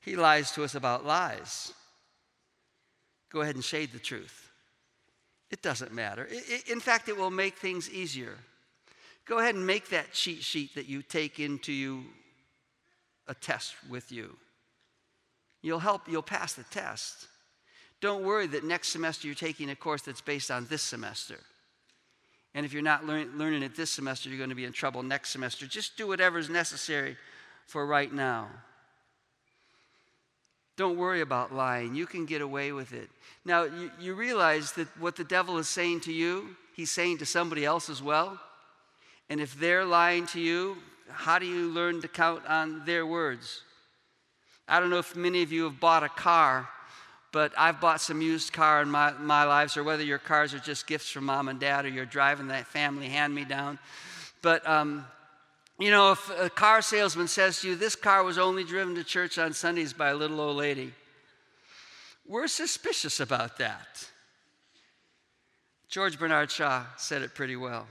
He 0.00 0.16
lies 0.16 0.52
to 0.52 0.64
us 0.64 0.74
about 0.74 1.04
lies. 1.04 1.74
Go 3.28 3.42
ahead 3.42 3.56
and 3.56 3.64
shade 3.64 3.92
the 3.92 3.98
truth. 3.98 4.50
It 5.50 5.60
doesn't 5.60 5.92
matter. 5.92 6.26
in 6.66 6.80
fact, 6.80 7.10
it 7.10 7.16
will 7.18 7.30
make 7.30 7.56
things 7.56 7.90
easier. 7.90 8.38
Go 9.26 9.38
ahead 9.38 9.54
and 9.54 9.66
make 9.66 9.88
that 9.90 10.12
cheat 10.12 10.42
sheet 10.42 10.74
that 10.74 10.86
you 10.86 11.02
take 11.02 11.40
into 11.40 11.72
you 11.72 12.04
a 13.26 13.34
test 13.34 13.74
with 13.88 14.12
you. 14.12 14.36
You'll 15.62 15.78
help, 15.78 16.02
you'll 16.08 16.22
pass 16.22 16.52
the 16.52 16.64
test. 16.64 17.26
Don't 18.00 18.22
worry 18.22 18.46
that 18.48 18.64
next 18.64 18.88
semester 18.88 19.26
you're 19.26 19.34
taking 19.34 19.70
a 19.70 19.76
course 19.76 20.02
that's 20.02 20.20
based 20.20 20.50
on 20.50 20.66
this 20.66 20.82
semester. 20.82 21.38
And 22.54 22.66
if 22.66 22.72
you're 22.72 22.82
not 22.82 23.06
learn, 23.06 23.36
learning 23.36 23.62
it 23.62 23.74
this 23.74 23.90
semester, 23.90 24.28
you're 24.28 24.38
going 24.38 24.50
to 24.50 24.54
be 24.54 24.66
in 24.66 24.72
trouble 24.72 25.02
next 25.02 25.30
semester. 25.30 25.66
Just 25.66 25.96
do 25.96 26.06
whatever 26.06 26.38
is 26.38 26.50
necessary 26.50 27.16
for 27.66 27.86
right 27.86 28.12
now. 28.12 28.48
Don't 30.76 30.98
worry 30.98 31.20
about 31.20 31.54
lying. 31.54 31.94
You 31.94 32.04
can 32.06 32.26
get 32.26 32.42
away 32.42 32.72
with 32.72 32.92
it. 32.92 33.08
Now, 33.44 33.64
you, 33.64 33.90
you 33.98 34.14
realize 34.14 34.72
that 34.72 34.88
what 34.98 35.16
the 35.16 35.24
devil 35.24 35.56
is 35.58 35.68
saying 35.68 36.00
to 36.00 36.12
you, 36.12 36.56
he's 36.74 36.90
saying 36.90 37.18
to 37.18 37.26
somebody 37.26 37.64
else 37.64 37.88
as 37.88 38.02
well. 38.02 38.38
And 39.28 39.40
if 39.40 39.58
they're 39.58 39.84
lying 39.84 40.26
to 40.28 40.40
you, 40.40 40.76
how 41.08 41.38
do 41.38 41.46
you 41.46 41.68
learn 41.68 42.02
to 42.02 42.08
count 42.08 42.46
on 42.46 42.84
their 42.84 43.06
words? 43.06 43.62
I 44.66 44.80
don't 44.80 44.90
know 44.90 44.98
if 44.98 45.14
many 45.14 45.42
of 45.42 45.52
you 45.52 45.64
have 45.64 45.80
bought 45.80 46.02
a 46.02 46.08
car, 46.08 46.68
but 47.32 47.52
I've 47.58 47.80
bought 47.80 48.00
some 48.00 48.22
used 48.22 48.52
car 48.52 48.80
in 48.80 48.88
my, 48.88 49.12
my 49.12 49.44
lives, 49.44 49.76
or 49.76 49.84
whether 49.84 50.02
your 50.02 50.18
cars 50.18 50.54
are 50.54 50.58
just 50.58 50.86
gifts 50.86 51.10
from 51.10 51.24
mom 51.24 51.48
and 51.48 51.58
dad, 51.58 51.84
or 51.84 51.88
you're 51.88 52.06
driving 52.06 52.48
that 52.48 52.66
family 52.66 53.08
hand 53.08 53.34
me 53.34 53.44
down. 53.44 53.78
But, 54.40 54.66
um, 54.68 55.04
you 55.78 55.90
know, 55.90 56.12
if 56.12 56.30
a 56.38 56.48
car 56.48 56.80
salesman 56.80 57.28
says 57.28 57.60
to 57.60 57.68
you, 57.68 57.76
this 57.76 57.96
car 57.96 58.22
was 58.22 58.38
only 58.38 58.62
driven 58.62 58.94
to 58.94 59.04
church 59.04 59.38
on 59.38 59.52
Sundays 59.52 59.92
by 59.92 60.10
a 60.10 60.14
little 60.14 60.40
old 60.40 60.56
lady, 60.56 60.92
we're 62.26 62.46
suspicious 62.46 63.20
about 63.20 63.58
that. 63.58 64.08
George 65.88 66.18
Bernard 66.18 66.50
Shaw 66.50 66.84
said 66.96 67.22
it 67.22 67.34
pretty 67.34 67.56
well. 67.56 67.86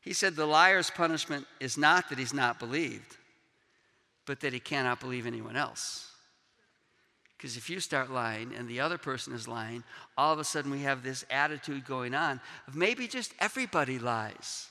He 0.00 0.12
said, 0.12 0.34
The 0.34 0.46
liar's 0.46 0.90
punishment 0.90 1.46
is 1.60 1.76
not 1.76 2.08
that 2.08 2.18
he's 2.18 2.34
not 2.34 2.58
believed, 2.58 3.16
but 4.26 4.40
that 4.40 4.52
he 4.52 4.60
cannot 4.60 5.00
believe 5.00 5.26
anyone 5.26 5.56
else. 5.56 6.10
Because 7.36 7.56
if 7.56 7.70
you 7.70 7.80
start 7.80 8.10
lying 8.10 8.52
and 8.54 8.68
the 8.68 8.80
other 8.80 8.98
person 8.98 9.32
is 9.32 9.48
lying, 9.48 9.82
all 10.18 10.32
of 10.32 10.38
a 10.38 10.44
sudden 10.44 10.70
we 10.70 10.80
have 10.82 11.02
this 11.02 11.24
attitude 11.30 11.86
going 11.86 12.14
on 12.14 12.38
of 12.68 12.76
maybe 12.76 13.08
just 13.08 13.32
everybody 13.40 13.98
lies. 13.98 14.68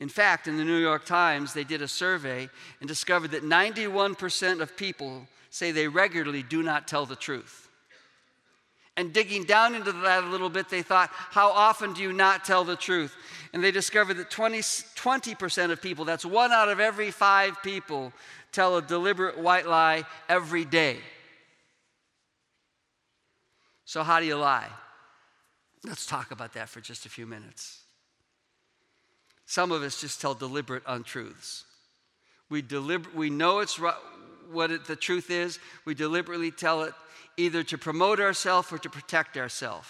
In 0.00 0.08
fact, 0.08 0.46
in 0.46 0.58
the 0.58 0.64
New 0.64 0.78
York 0.78 1.04
Times, 1.04 1.54
they 1.54 1.64
did 1.64 1.80
a 1.80 1.88
survey 1.88 2.48
and 2.80 2.88
discovered 2.88 3.30
that 3.30 3.44
91% 3.44 4.60
of 4.60 4.76
people 4.76 5.26
say 5.50 5.70
they 5.70 5.88
regularly 5.88 6.42
do 6.42 6.62
not 6.62 6.86
tell 6.86 7.06
the 7.06 7.16
truth. 7.16 7.65
And 8.96 9.12
digging 9.12 9.44
down 9.44 9.74
into 9.74 9.92
that 9.92 10.24
a 10.24 10.26
little 10.26 10.48
bit, 10.48 10.68
they 10.70 10.82
thought, 10.82 11.10
how 11.12 11.50
often 11.50 11.92
do 11.92 12.02
you 12.02 12.12
not 12.12 12.44
tell 12.44 12.64
the 12.64 12.76
truth? 12.76 13.14
And 13.52 13.62
they 13.62 13.70
discovered 13.70 14.14
that 14.14 14.30
20, 14.30 14.58
20% 14.58 15.70
of 15.70 15.82
people, 15.82 16.04
that's 16.04 16.24
one 16.24 16.50
out 16.50 16.68
of 16.68 16.80
every 16.80 17.10
five 17.10 17.62
people, 17.62 18.12
tell 18.52 18.76
a 18.76 18.82
deliberate 18.82 19.38
white 19.38 19.66
lie 19.66 20.04
every 20.28 20.64
day. 20.64 20.98
So, 23.84 24.02
how 24.02 24.18
do 24.18 24.26
you 24.26 24.36
lie? 24.36 24.68
Let's 25.84 26.06
talk 26.06 26.30
about 26.30 26.54
that 26.54 26.68
for 26.68 26.80
just 26.80 27.06
a 27.06 27.08
few 27.08 27.26
minutes. 27.26 27.80
Some 29.46 29.70
of 29.70 29.82
us 29.82 30.00
just 30.00 30.20
tell 30.20 30.34
deliberate 30.34 30.82
untruths. 30.86 31.64
We, 32.48 32.62
deliber- 32.62 33.14
we 33.14 33.30
know 33.30 33.60
it's 33.60 33.78
right, 33.78 33.94
what 34.52 34.70
it, 34.70 34.84
the 34.84 34.96
truth 34.96 35.30
is, 35.30 35.58
we 35.84 35.94
deliberately 35.94 36.50
tell 36.50 36.82
it 36.82 36.94
either 37.36 37.62
to 37.64 37.78
promote 37.78 38.20
ourselves 38.20 38.72
or 38.72 38.78
to 38.78 38.90
protect 38.90 39.36
ourselves. 39.36 39.88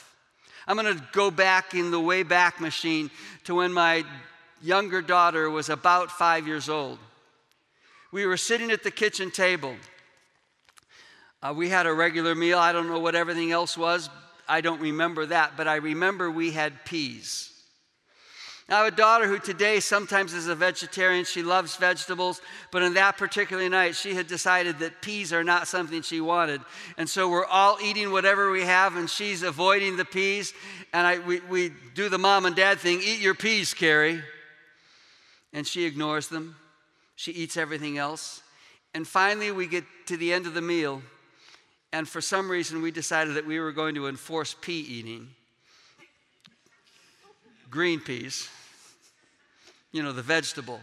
I'm 0.67 0.77
going 0.77 0.97
to 0.97 1.03
go 1.13 1.31
back 1.31 1.75
in 1.75 1.91
the 1.91 2.01
way 2.01 2.23
back 2.23 2.61
machine 2.61 3.11
to 3.45 3.55
when 3.55 3.73
my 3.73 4.05
younger 4.63 5.01
daughter 5.01 5.49
was 5.49 5.69
about 5.69 6.11
five 6.11 6.47
years 6.47 6.69
old. 6.69 6.99
We 8.11 8.27
were 8.27 8.37
sitting 8.37 8.71
at 8.71 8.83
the 8.83 8.91
kitchen 8.91 9.31
table. 9.31 9.77
Uh, 11.43 11.53
we 11.55 11.69
had 11.69 11.87
a 11.87 11.93
regular 11.93 12.35
meal. 12.35 12.59
I 12.59 12.73
don't 12.73 12.89
know 12.89 12.99
what 12.99 13.15
everything 13.15 13.53
else 13.53 13.77
was. 13.77 14.11
I 14.49 14.61
don't 14.61 14.81
remember 14.81 15.27
that, 15.27 15.53
but 15.57 15.69
I 15.69 15.77
remember 15.77 16.31
we 16.31 16.51
had 16.51 16.85
peas. 16.85 17.53
I 18.69 18.79
have 18.79 18.93
a 18.93 18.97
daughter 18.97 19.29
who 19.29 19.39
today 19.39 19.79
sometimes 19.79 20.35
is 20.35 20.49
a 20.49 20.55
vegetarian. 20.57 21.25
She 21.25 21.45
loves 21.45 21.77
vegetables, 21.77 22.41
but 22.73 22.83
on 22.83 22.95
that 22.95 23.17
particular 23.17 23.69
night, 23.69 23.95
she 23.95 24.13
had 24.13 24.27
decided 24.27 24.81
that 24.81 25.01
peas 25.03 25.33
are 25.33 25.45
not 25.45 25.69
something 25.69 26.03
she 26.03 26.21
wanted. 26.21 26.61
And 26.99 27.09
so 27.09 27.29
we're 27.29 27.47
all 27.47 27.79
eating 27.81 28.11
whatever 28.11 28.51
we 28.51 28.63
have, 28.63 28.97
and 28.97 29.09
she's 29.09 29.45
avoiding 29.45 29.97
the 29.97 30.05
peas. 30.05 30.53
And 30.93 31.07
I, 31.07 31.21
we, 31.21 31.39
we 31.41 31.73
do 31.95 32.09
the 32.09 32.19
mom 32.19 32.45
and 32.45 32.57
dad 32.57 32.81
thing 32.81 33.01
eat 33.05 33.21
your 33.21 33.37
peas, 33.37 33.73
Carrie. 33.73 34.21
And 35.53 35.65
she 35.65 35.85
ignores 35.85 36.27
them. 36.27 36.57
She 37.15 37.31
eats 37.31 37.57
everything 37.57 37.99
else. 37.99 38.43
And 38.95 39.07
finally, 39.07 39.53
we 39.53 39.69
get 39.69 39.85
to 40.07 40.17
the 40.17 40.33
end 40.33 40.47
of 40.47 40.55
the 40.55 40.63
meal, 40.63 41.03
and 41.93 42.09
for 42.09 42.21
some 42.21 42.51
reason, 42.51 42.83
we 42.83 42.91
decided 42.91 43.35
that 43.35 43.47
we 43.47 43.61
were 43.61 43.73
going 43.73 43.95
to 43.95 44.09
enforce 44.09 44.57
pea 44.61 44.81
eating 44.81 45.29
green 47.71 48.01
peas 48.01 48.49
you 49.97 50.03
know, 50.03 50.13
the 50.13 50.21
vegetable, 50.21 50.81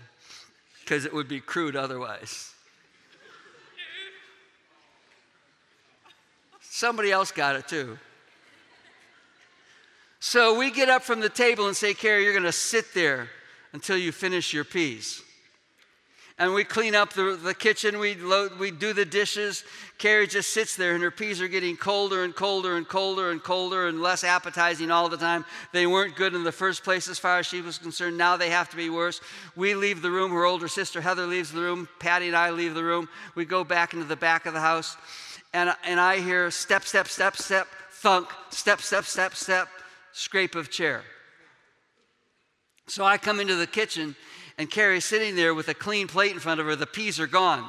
because 0.79 1.05
it 1.05 1.13
would 1.13 1.27
be 1.27 1.39
crude 1.39 1.75
otherwise. 1.75 2.51
Somebody 6.61 7.11
else 7.11 7.31
got 7.31 7.55
it 7.55 7.67
too. 7.67 7.99
So 10.19 10.57
we 10.57 10.71
get 10.71 10.89
up 10.89 11.03
from 11.03 11.19
the 11.19 11.29
table 11.29 11.67
and 11.67 11.75
say, 11.75 11.93
Carrie, 11.93 12.23
you're 12.23 12.33
going 12.33 12.43
to 12.43 12.51
sit 12.51 12.93
there 12.95 13.29
until 13.71 13.97
you 13.97 14.11
finish 14.11 14.51
your 14.51 14.63
peas 14.63 15.21
and 16.43 16.53
we 16.53 16.65
clean 16.65 16.93
up 16.93 17.13
the, 17.13 17.39
the 17.41 17.53
kitchen, 17.53 17.99
we, 17.99 18.15
load, 18.15 18.59
we 18.59 18.69
do 18.69 18.91
the 18.91 19.05
dishes. 19.05 19.63
Carrie 19.97 20.27
just 20.27 20.51
sits 20.51 20.75
there, 20.75 20.93
and 20.93 21.01
her 21.01 21.09
peas 21.09 21.39
are 21.39 21.47
getting 21.47 21.77
colder 21.77 22.25
and 22.25 22.35
colder 22.35 22.75
and 22.75 22.85
colder 22.85 23.31
and 23.31 23.41
colder 23.41 23.87
and 23.87 24.01
less 24.01 24.25
appetizing 24.25 24.91
all 24.91 25.07
the 25.07 25.15
time. 25.15 25.45
They 25.71 25.87
weren't 25.87 26.17
good 26.17 26.33
in 26.33 26.43
the 26.43 26.51
first 26.51 26.83
place 26.83 27.07
as 27.07 27.17
far 27.17 27.39
as 27.39 27.45
she 27.45 27.61
was 27.61 27.77
concerned. 27.77 28.17
Now 28.17 28.35
they 28.35 28.49
have 28.49 28.69
to 28.71 28.75
be 28.75 28.89
worse. 28.89 29.21
We 29.55 29.73
leave 29.73 30.01
the 30.01 30.11
room. 30.11 30.31
Her 30.31 30.43
older 30.43 30.67
sister, 30.67 30.99
Heather, 30.99 31.25
leaves 31.25 31.49
the 31.49 31.61
room. 31.61 31.87
Patty 31.99 32.27
and 32.27 32.35
I 32.35 32.49
leave 32.49 32.73
the 32.73 32.83
room. 32.83 33.07
We 33.35 33.45
go 33.45 33.63
back 33.63 33.93
into 33.93 34.05
the 34.05 34.17
back 34.17 34.45
of 34.45 34.53
the 34.53 34.59
house, 34.59 34.97
and, 35.53 35.73
and 35.85 35.97
I 35.97 36.19
hear 36.19 36.51
step, 36.51 36.83
step, 36.83 37.07
step, 37.07 37.37
step, 37.37 37.67
thunk, 37.89 38.27
step, 38.49 38.81
step, 38.81 39.05
step, 39.05 39.33
step, 39.33 39.69
scrape 40.11 40.55
of 40.55 40.69
chair. 40.69 41.03
So 42.87 43.05
I 43.05 43.17
come 43.17 43.39
into 43.39 43.55
the 43.55 43.65
kitchen 43.65 44.17
and 44.57 44.69
Carrie's 44.69 45.05
sitting 45.05 45.35
there 45.35 45.53
with 45.53 45.67
a 45.67 45.73
clean 45.73 46.07
plate 46.07 46.31
in 46.31 46.39
front 46.39 46.59
of 46.59 46.65
her. 46.65 46.75
The 46.75 46.85
peas 46.85 47.19
are 47.19 47.27
gone. 47.27 47.67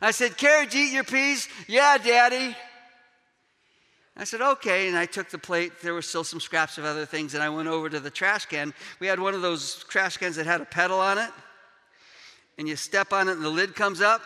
I 0.00 0.12
said, 0.12 0.36
Carrie, 0.36 0.66
did 0.66 0.74
you 0.74 0.84
eat 0.84 0.92
your 0.92 1.04
peas? 1.04 1.48
Yeah, 1.66 1.98
Daddy. 1.98 2.56
I 4.16 4.24
said, 4.24 4.40
okay. 4.40 4.88
And 4.88 4.96
I 4.96 5.06
took 5.06 5.28
the 5.30 5.38
plate. 5.38 5.72
There 5.82 5.94
were 5.94 6.02
still 6.02 6.22
some 6.22 6.40
scraps 6.40 6.78
of 6.78 6.84
other 6.84 7.04
things. 7.04 7.34
And 7.34 7.42
I 7.42 7.48
went 7.48 7.68
over 7.68 7.88
to 7.88 7.98
the 7.98 8.10
trash 8.10 8.46
can. 8.46 8.74
We 9.00 9.08
had 9.08 9.18
one 9.18 9.34
of 9.34 9.42
those 9.42 9.84
trash 9.88 10.16
cans 10.16 10.36
that 10.36 10.46
had 10.46 10.60
a 10.60 10.64
pedal 10.64 11.00
on 11.00 11.18
it. 11.18 11.30
And 12.58 12.68
you 12.68 12.76
step 12.76 13.12
on 13.12 13.28
it, 13.28 13.32
and 13.32 13.44
the 13.44 13.50
lid 13.50 13.74
comes 13.74 14.00
up. 14.00 14.22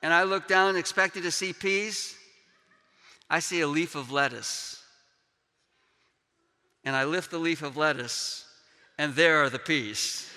And 0.00 0.12
I 0.12 0.24
look 0.24 0.48
down, 0.48 0.76
expecting 0.76 1.22
to 1.22 1.30
see 1.30 1.52
peas. 1.52 2.16
I 3.30 3.38
see 3.38 3.60
a 3.60 3.68
leaf 3.68 3.94
of 3.94 4.10
lettuce. 4.12 4.82
And 6.84 6.94
I 6.94 7.04
lift 7.04 7.30
the 7.30 7.38
leaf 7.38 7.62
of 7.62 7.76
lettuce 7.76 8.44
and 8.98 9.14
there 9.14 9.42
are 9.42 9.50
the 9.50 9.58
peas. 9.58 10.28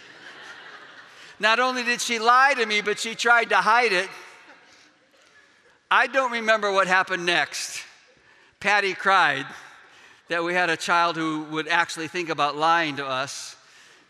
Not 1.39 1.59
only 1.59 1.83
did 1.83 2.01
she 2.01 2.19
lie 2.19 2.53
to 2.55 2.65
me, 2.65 2.81
but 2.81 2.99
she 2.99 3.15
tried 3.15 3.49
to 3.49 3.57
hide 3.57 3.91
it. 3.91 4.09
I 5.91 6.07
don't 6.07 6.31
remember 6.31 6.71
what 6.71 6.87
happened 6.87 7.25
next. 7.25 7.83
Patty 8.59 8.93
cried 8.93 9.45
that 10.29 10.43
we 10.43 10.53
had 10.53 10.69
a 10.69 10.77
child 10.77 11.15
who 11.15 11.43
would 11.51 11.67
actually 11.67 12.07
think 12.07 12.29
about 12.29 12.55
lying 12.55 12.95
to 12.97 13.05
us, 13.05 13.55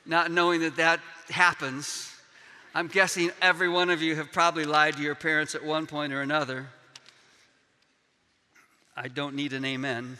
not 0.06 0.32
knowing 0.32 0.62
that 0.62 0.78
that 0.78 1.00
happens. 1.30 2.12
I'm 2.74 2.88
guessing 2.88 3.32
every 3.42 3.70
one 3.70 3.90
of 3.90 4.02
you 4.02 4.16
have 4.16 4.32
probably 4.32 4.66
lied 4.66 4.96
to 4.98 5.02
your 5.02 5.16
parents 5.16 5.56
at 5.56 5.64
one 5.64 5.88
point 5.88 6.14
or 6.14 6.22
another. 6.22 6.68
I 8.96 9.10
don't 9.10 9.36
need 9.36 9.52
an 9.54 9.66
amen. 9.66 10.18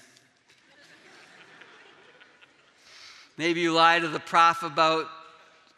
Maybe 3.38 3.60
you 3.60 3.74
lie 3.74 4.00
to 4.00 4.08
the 4.08 4.20
prof 4.20 4.64
about 4.64 5.08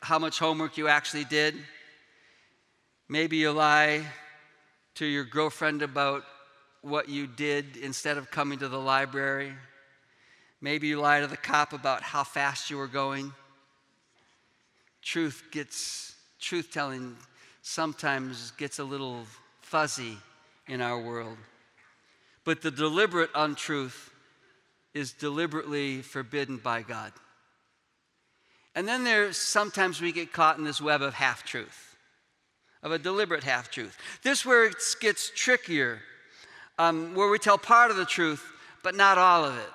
how 0.01 0.19
much 0.19 0.37
homework 0.37 0.77
you 0.77 0.87
actually 0.87 1.23
did. 1.23 1.55
Maybe 3.09 3.37
you 3.37 3.51
lie 3.51 4.03
to 4.95 5.05
your 5.05 5.23
girlfriend 5.23 5.81
about 5.81 6.23
what 6.81 7.09
you 7.09 7.25
did 7.25 7.77
instead 7.77 8.17
of 8.17 8.29
coming 8.29 8.59
to 8.59 8.67
the 8.67 8.79
library. 8.79 9.53
Maybe 10.61 10.87
you 10.87 10.99
lie 10.99 11.21
to 11.21 11.27
the 11.27 11.37
cop 11.37 11.73
about 11.73 12.03
how 12.03 12.23
fast 12.23 12.69
you 12.69 12.77
were 12.77 12.87
going. 12.87 13.33
Truth 15.01 15.45
gets, 15.51 16.15
truth 16.39 16.69
telling 16.71 17.15
sometimes 17.63 18.51
gets 18.51 18.77
a 18.77 18.83
little 18.83 19.23
fuzzy 19.61 20.17
in 20.67 20.81
our 20.81 20.99
world. 20.99 21.37
But 22.43 22.61
the 22.61 22.71
deliberate 22.71 23.29
untruth 23.33 24.11
is 24.93 25.11
deliberately 25.11 26.01
forbidden 26.01 26.57
by 26.57 26.81
God. 26.81 27.13
And 28.77 28.88
then 28.88 29.03
there's 29.03 29.38
sometimes 29.38 30.00
we 30.00 30.12
get 30.12 30.31
caught 30.31 30.60
in 30.60 30.63
this 30.63 30.79
web 30.79 31.01
of 31.01 31.15
half 31.15 31.43
truth, 31.43 31.96
of 32.84 32.91
a 32.91 33.00
deliberate 33.00 33.43
half 33.43 33.72
truth. 33.72 33.98
This 34.22 34.46
where 34.46 34.65
it 34.65 34.75
gets 35.01 35.31
trickier, 35.31 36.00
um, 36.77 37.15
where 37.15 37.27
we 37.27 37.39
tell 37.39 37.57
part 37.57 37.89
of 37.89 37.98
the 37.98 38.05
truth, 38.05 38.46
but 38.84 38.93
not 38.93 39.17
all 39.17 39.43
of 39.43 39.57
it. 39.57 39.69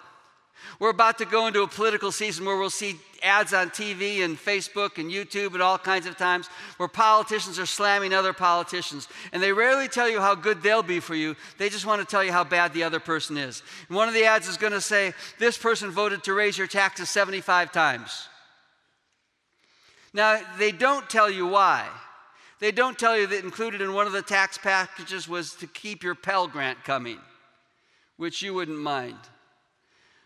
We're 0.79 0.91
about 0.91 1.19
to 1.19 1.25
go 1.25 1.49
into 1.49 1.63
a 1.63 1.67
political 1.67 2.13
season 2.13 2.47
where 2.47 2.57
we'll 2.57 2.71
see 2.71 2.95
ads 3.25 3.53
on 3.53 3.71
TV 3.71 4.25
and 4.25 4.39
Facebook 4.39 4.99
and 4.99 5.11
YouTube 5.11 5.55
and 5.55 5.63
all 5.63 5.79
kinds 5.79 6.07
of 6.07 6.17
times 6.17 6.47
where 6.77 6.89
politicians 6.89 7.59
are 7.59 7.67
slamming 7.67 8.15
other 8.15 8.33
politicians. 8.33 9.09
And 9.33 9.43
they 9.43 9.53
rarely 9.53 9.89
tell 9.89 10.09
you 10.09 10.21
how 10.21 10.37
good 10.37 10.63
they'll 10.63 10.85
be 10.85 11.01
for 11.01 11.17
you, 11.17 11.35
they 11.59 11.71
just 11.71 11.87
want 11.87 12.01
to 12.01 12.07
tell 12.07 12.23
you 12.23 12.31
how 12.31 12.45
bad 12.45 12.73
the 12.73 12.85
other 12.85 13.01
person 13.01 13.37
is. 13.37 13.65
And 13.89 13.97
one 13.97 14.07
of 14.07 14.15
the 14.15 14.27
ads 14.27 14.47
is 14.47 14.57
going 14.57 14.75
to 14.75 14.81
say, 14.81 15.13
This 15.41 15.59
person 15.59 15.91
voted 15.91 16.23
to 16.23 16.35
raise 16.35 16.57
your 16.57 16.69
taxes 16.69 17.11
75 17.11 17.73
times. 17.73 18.29
Now, 20.13 20.41
they 20.59 20.73
don't 20.73 21.09
tell 21.09 21.31
you 21.31 21.47
why. 21.47 21.89
They 22.61 22.71
don't 22.71 22.99
tell 22.99 23.19
you 23.19 23.27
that 23.27 23.45
included 23.45 23.81
in 23.81 23.93
one 23.93 24.07
of 24.07 24.13
the 24.13 24.23
tax 24.23 24.59
packages 24.59 25.27
was 25.27 25.55
to 25.57 25.67
keep 25.67 26.03
your 26.03 26.15
Pell 26.15 26.47
Grant 26.47 26.85
coming, 26.85 27.19
which 28.17 28.43
you 28.43 28.55
wouldn't 28.55 28.79
mind. 28.79 29.19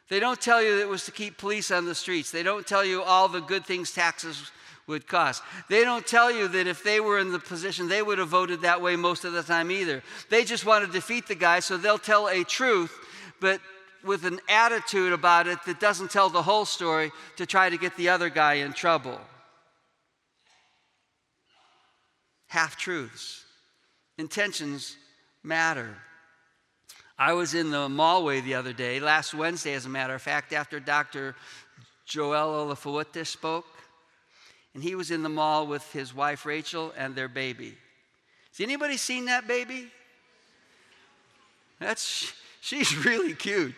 They 0.09 0.21
don't 0.21 0.41
tell 0.41 0.63
you 0.63 0.77
that 0.77 0.83
it 0.83 0.89
was 0.89 1.05
to 1.07 1.13
keep 1.13 1.39
police 1.39 1.71
on 1.71 1.85
the 1.85 1.95
streets. 1.95 2.31
They 2.31 2.43
don't 2.43 2.67
tell 2.67 2.85
you 2.85 3.03
all 3.03 3.29
the 3.29 3.41
good 3.41 3.65
things 3.65 3.91
taxes 3.93 4.51
would 4.87 5.09
cost. 5.09 5.43
They 5.69 5.83
don't 5.83 6.07
tell 6.07 6.31
you 6.31 6.47
that 6.49 6.67
if 6.67 6.85
they 6.85 7.01
were 7.01 7.19
in 7.19 7.33
the 7.33 7.39
position, 7.39 7.89
they 7.89 8.03
would 8.03 8.19
have 8.19 8.29
voted 8.29 8.61
that 8.61 8.81
way 8.81 8.95
most 8.95 9.25
of 9.25 9.33
the 9.33 9.43
time 9.43 9.71
either. 9.71 10.03
They 10.31 10.45
just 10.45 10.65
want 10.65 10.85
to 10.85 10.93
defeat 10.93 11.27
the 11.27 11.35
guy, 11.35 11.61
so 11.61 11.77
they'll 11.77 11.99
tell 11.99 12.29
a 12.29 12.45
truth, 12.45 12.97
but 13.41 13.61
with 14.05 14.25
an 14.25 14.41
attitude 14.49 15.13
about 15.13 15.49
it 15.49 15.59
that 15.67 15.81
doesn't 15.81 16.11
tell 16.11 16.29
the 16.29 16.43
whole 16.43 16.65
story 16.65 17.11
to 17.37 17.47
try 17.47 17.69
to 17.69 17.77
get 17.77 17.97
the 17.97 18.09
other 18.09 18.29
guy 18.29 18.55
in 18.55 18.73
trouble. 18.73 19.21
Half 22.49 22.77
truths. 22.77 23.45
Intentions 24.19 24.97
matter. 25.43 25.97
I 27.19 27.33
was 27.33 27.55
in 27.55 27.71
the 27.71 27.89
Mallway 27.89 28.41
the 28.41 28.55
other 28.55 28.73
day, 28.73 29.01
last 29.01 29.33
Wednesday, 29.33 29.75
as 29.75 29.87
a 29.87 29.89
matter 29.89 30.15
of 30.15 30.23
fact, 30.23 30.53
after 30.53 30.79
Dr. 30.79 31.35
Joel 32.05 32.67
Olafuote 32.67 33.27
spoke. 33.27 33.67
And 34.75 34.83
he 34.83 34.95
was 34.95 35.11
in 35.11 35.23
the 35.23 35.31
mall 35.31 35.67
with 35.67 35.91
his 35.93 36.15
wife 36.15 36.45
Rachel 36.45 36.93
and 36.97 37.15
their 37.15 37.29
baby. 37.29 37.75
Has 38.51 38.61
anybody 38.61 38.99
seen 38.99 39.25
that 39.25 39.49
baby? 39.49 39.91
That's 41.81 42.33
she's 42.61 42.95
really 43.05 43.35
cute. 43.35 43.75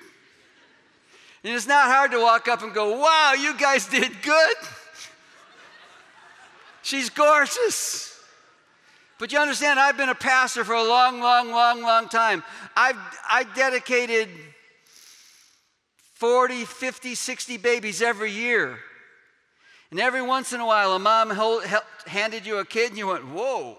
And 1.44 1.54
it's 1.54 1.68
not 1.68 1.86
hard 1.86 2.10
to 2.10 2.20
walk 2.20 2.48
up 2.48 2.62
and 2.62 2.74
go, 2.74 2.98
"Wow, 2.98 3.34
you 3.34 3.56
guys 3.56 3.86
did 3.86 4.22
good." 4.22 4.56
She's 6.82 7.10
gorgeous. 7.10 8.17
But 9.18 9.32
you 9.32 9.38
understand, 9.38 9.80
I've 9.80 9.96
been 9.96 10.08
a 10.08 10.14
pastor 10.14 10.64
for 10.64 10.74
a 10.74 10.84
long, 10.84 11.20
long, 11.20 11.50
long, 11.50 11.82
long 11.82 12.08
time. 12.08 12.44
I've 12.76 12.96
I 13.28 13.44
dedicated 13.56 14.28
40, 16.14 16.64
50, 16.64 17.14
60 17.14 17.56
babies 17.56 18.00
every 18.00 18.30
year. 18.30 18.78
And 19.90 19.98
every 19.98 20.22
once 20.22 20.52
in 20.52 20.60
a 20.60 20.66
while, 20.66 20.92
a 20.92 20.98
mom 20.98 21.30
hold, 21.30 21.64
handed 22.06 22.46
you 22.46 22.58
a 22.58 22.64
kid 22.64 22.90
and 22.90 22.98
you 22.98 23.08
went, 23.08 23.26
whoa. 23.26 23.78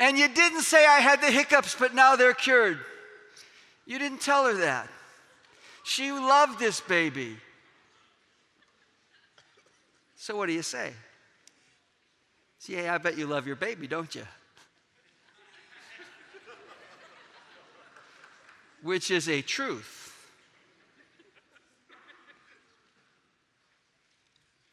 and 0.00 0.18
you 0.18 0.28
didn't 0.28 0.62
say 0.62 0.86
I 0.86 0.98
had 0.98 1.20
the 1.20 1.30
hiccups, 1.30 1.76
but 1.78 1.94
now 1.94 2.16
they're 2.16 2.34
cured. 2.34 2.78
You 3.84 3.98
didn't 3.98 4.20
tell 4.20 4.44
her 4.46 4.54
that. 4.54 4.88
She 5.84 6.10
loved 6.10 6.58
this 6.58 6.80
baby. 6.80 7.36
So 10.26 10.34
what 10.34 10.46
do 10.46 10.52
you 10.52 10.62
say? 10.62 10.90
See, 12.58 12.74
yeah, 12.74 12.92
I 12.92 12.98
bet 12.98 13.16
you 13.16 13.28
love 13.28 13.46
your 13.46 13.54
baby, 13.54 13.86
don't 13.86 14.12
you? 14.12 14.24
Which 18.82 19.12
is 19.12 19.28
a 19.28 19.40
truth. 19.40 20.12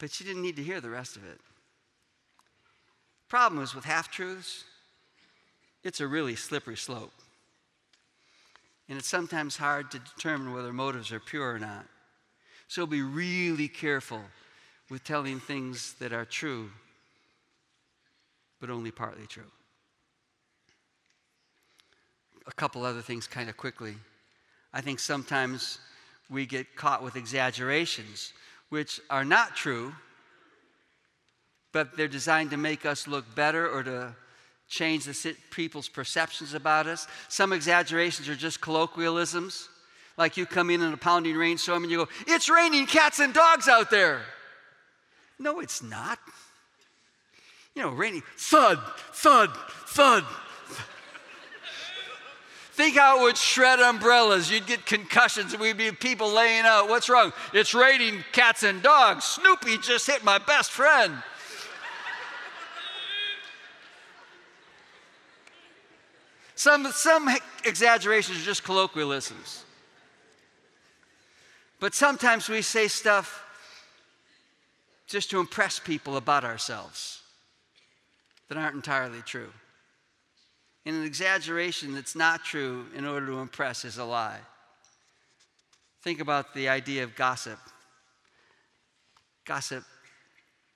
But 0.00 0.18
you 0.18 0.26
didn't 0.26 0.42
need 0.42 0.56
to 0.56 0.64
hear 0.64 0.80
the 0.80 0.90
rest 0.90 1.14
of 1.14 1.24
it. 1.24 1.38
Problem 3.28 3.62
is 3.62 3.76
with 3.76 3.84
half 3.84 4.10
truths, 4.10 4.64
it's 5.84 6.00
a 6.00 6.08
really 6.08 6.34
slippery 6.34 6.76
slope. 6.76 7.12
And 8.88 8.98
it's 8.98 9.06
sometimes 9.06 9.56
hard 9.56 9.92
to 9.92 10.00
determine 10.00 10.52
whether 10.52 10.72
motives 10.72 11.12
are 11.12 11.20
pure 11.20 11.54
or 11.54 11.60
not. 11.60 11.86
So 12.66 12.86
be 12.86 13.02
really 13.02 13.68
careful 13.68 14.22
with 14.90 15.04
telling 15.04 15.40
things 15.40 15.94
that 15.94 16.12
are 16.12 16.24
true, 16.24 16.70
but 18.60 18.70
only 18.70 18.90
partly 18.90 19.26
true. 19.26 19.50
A 22.46 22.52
couple 22.52 22.84
other 22.84 23.00
things, 23.00 23.26
kind 23.26 23.48
of 23.48 23.56
quickly. 23.56 23.94
I 24.72 24.80
think 24.80 24.98
sometimes 24.98 25.78
we 26.28 26.46
get 26.46 26.76
caught 26.76 27.02
with 27.02 27.16
exaggerations, 27.16 28.32
which 28.68 29.00
are 29.08 29.24
not 29.24 29.56
true, 29.56 29.94
but 31.72 31.96
they're 31.96 32.08
designed 32.08 32.50
to 32.50 32.56
make 32.56 32.84
us 32.84 33.08
look 33.08 33.34
better 33.34 33.68
or 33.68 33.82
to 33.82 34.14
change 34.68 35.04
the 35.04 35.36
people's 35.50 35.88
perceptions 35.88 36.54
about 36.54 36.86
us. 36.86 37.06
Some 37.28 37.52
exaggerations 37.52 38.28
are 38.28 38.36
just 38.36 38.60
colloquialisms, 38.60 39.68
like 40.16 40.36
you 40.36 40.46
come 40.46 40.70
in 40.70 40.82
in 40.82 40.92
a 40.92 40.96
pounding 40.96 41.36
rainstorm 41.36 41.82
and 41.82 41.90
you 41.90 41.98
go, 41.98 42.08
It's 42.26 42.48
raining 42.48 42.86
cats 42.86 43.18
and 43.18 43.34
dogs 43.34 43.68
out 43.68 43.90
there. 43.90 44.22
No, 45.44 45.60
it's 45.60 45.82
not. 45.82 46.18
You 47.74 47.82
know, 47.82 47.90
raining, 47.90 48.22
thud, 48.38 48.78
thud, 49.12 49.50
thud. 49.88 50.24
Think 52.72 52.96
how 52.96 53.20
it 53.20 53.22
would 53.24 53.36
shred 53.36 53.78
umbrellas. 53.78 54.50
You'd 54.50 54.66
get 54.66 54.86
concussions, 54.86 55.52
and 55.52 55.60
we'd 55.60 55.76
be 55.76 55.92
people 55.92 56.32
laying 56.32 56.64
out. 56.64 56.88
What's 56.88 57.10
wrong? 57.10 57.32
It's 57.52 57.74
raining 57.74 58.24
cats 58.32 58.62
and 58.62 58.82
dogs. 58.82 59.24
Snoopy 59.24 59.78
just 59.78 60.06
hit 60.06 60.24
my 60.24 60.38
best 60.38 60.70
friend. 60.70 61.14
Some, 66.54 66.90
some 66.92 67.28
exaggerations 67.66 68.38
are 68.38 68.44
just 68.44 68.64
colloquialisms. 68.64 69.64
But 71.80 71.94
sometimes 71.94 72.48
we 72.48 72.62
say 72.62 72.88
stuff 72.88 73.43
just 75.06 75.30
to 75.30 75.40
impress 75.40 75.78
people 75.78 76.16
about 76.16 76.44
ourselves 76.44 77.22
that 78.48 78.58
aren't 78.58 78.74
entirely 78.74 79.22
true. 79.22 79.52
And 80.86 80.96
an 80.96 81.04
exaggeration 81.04 81.94
that's 81.94 82.14
not 82.14 82.44
true 82.44 82.86
in 82.94 83.06
order 83.06 83.26
to 83.26 83.38
impress 83.38 83.84
is 83.84 83.98
a 83.98 84.04
lie. 84.04 84.40
Think 86.02 86.20
about 86.20 86.54
the 86.54 86.68
idea 86.68 87.04
of 87.04 87.16
gossip. 87.16 87.58
Gossip 89.46 89.84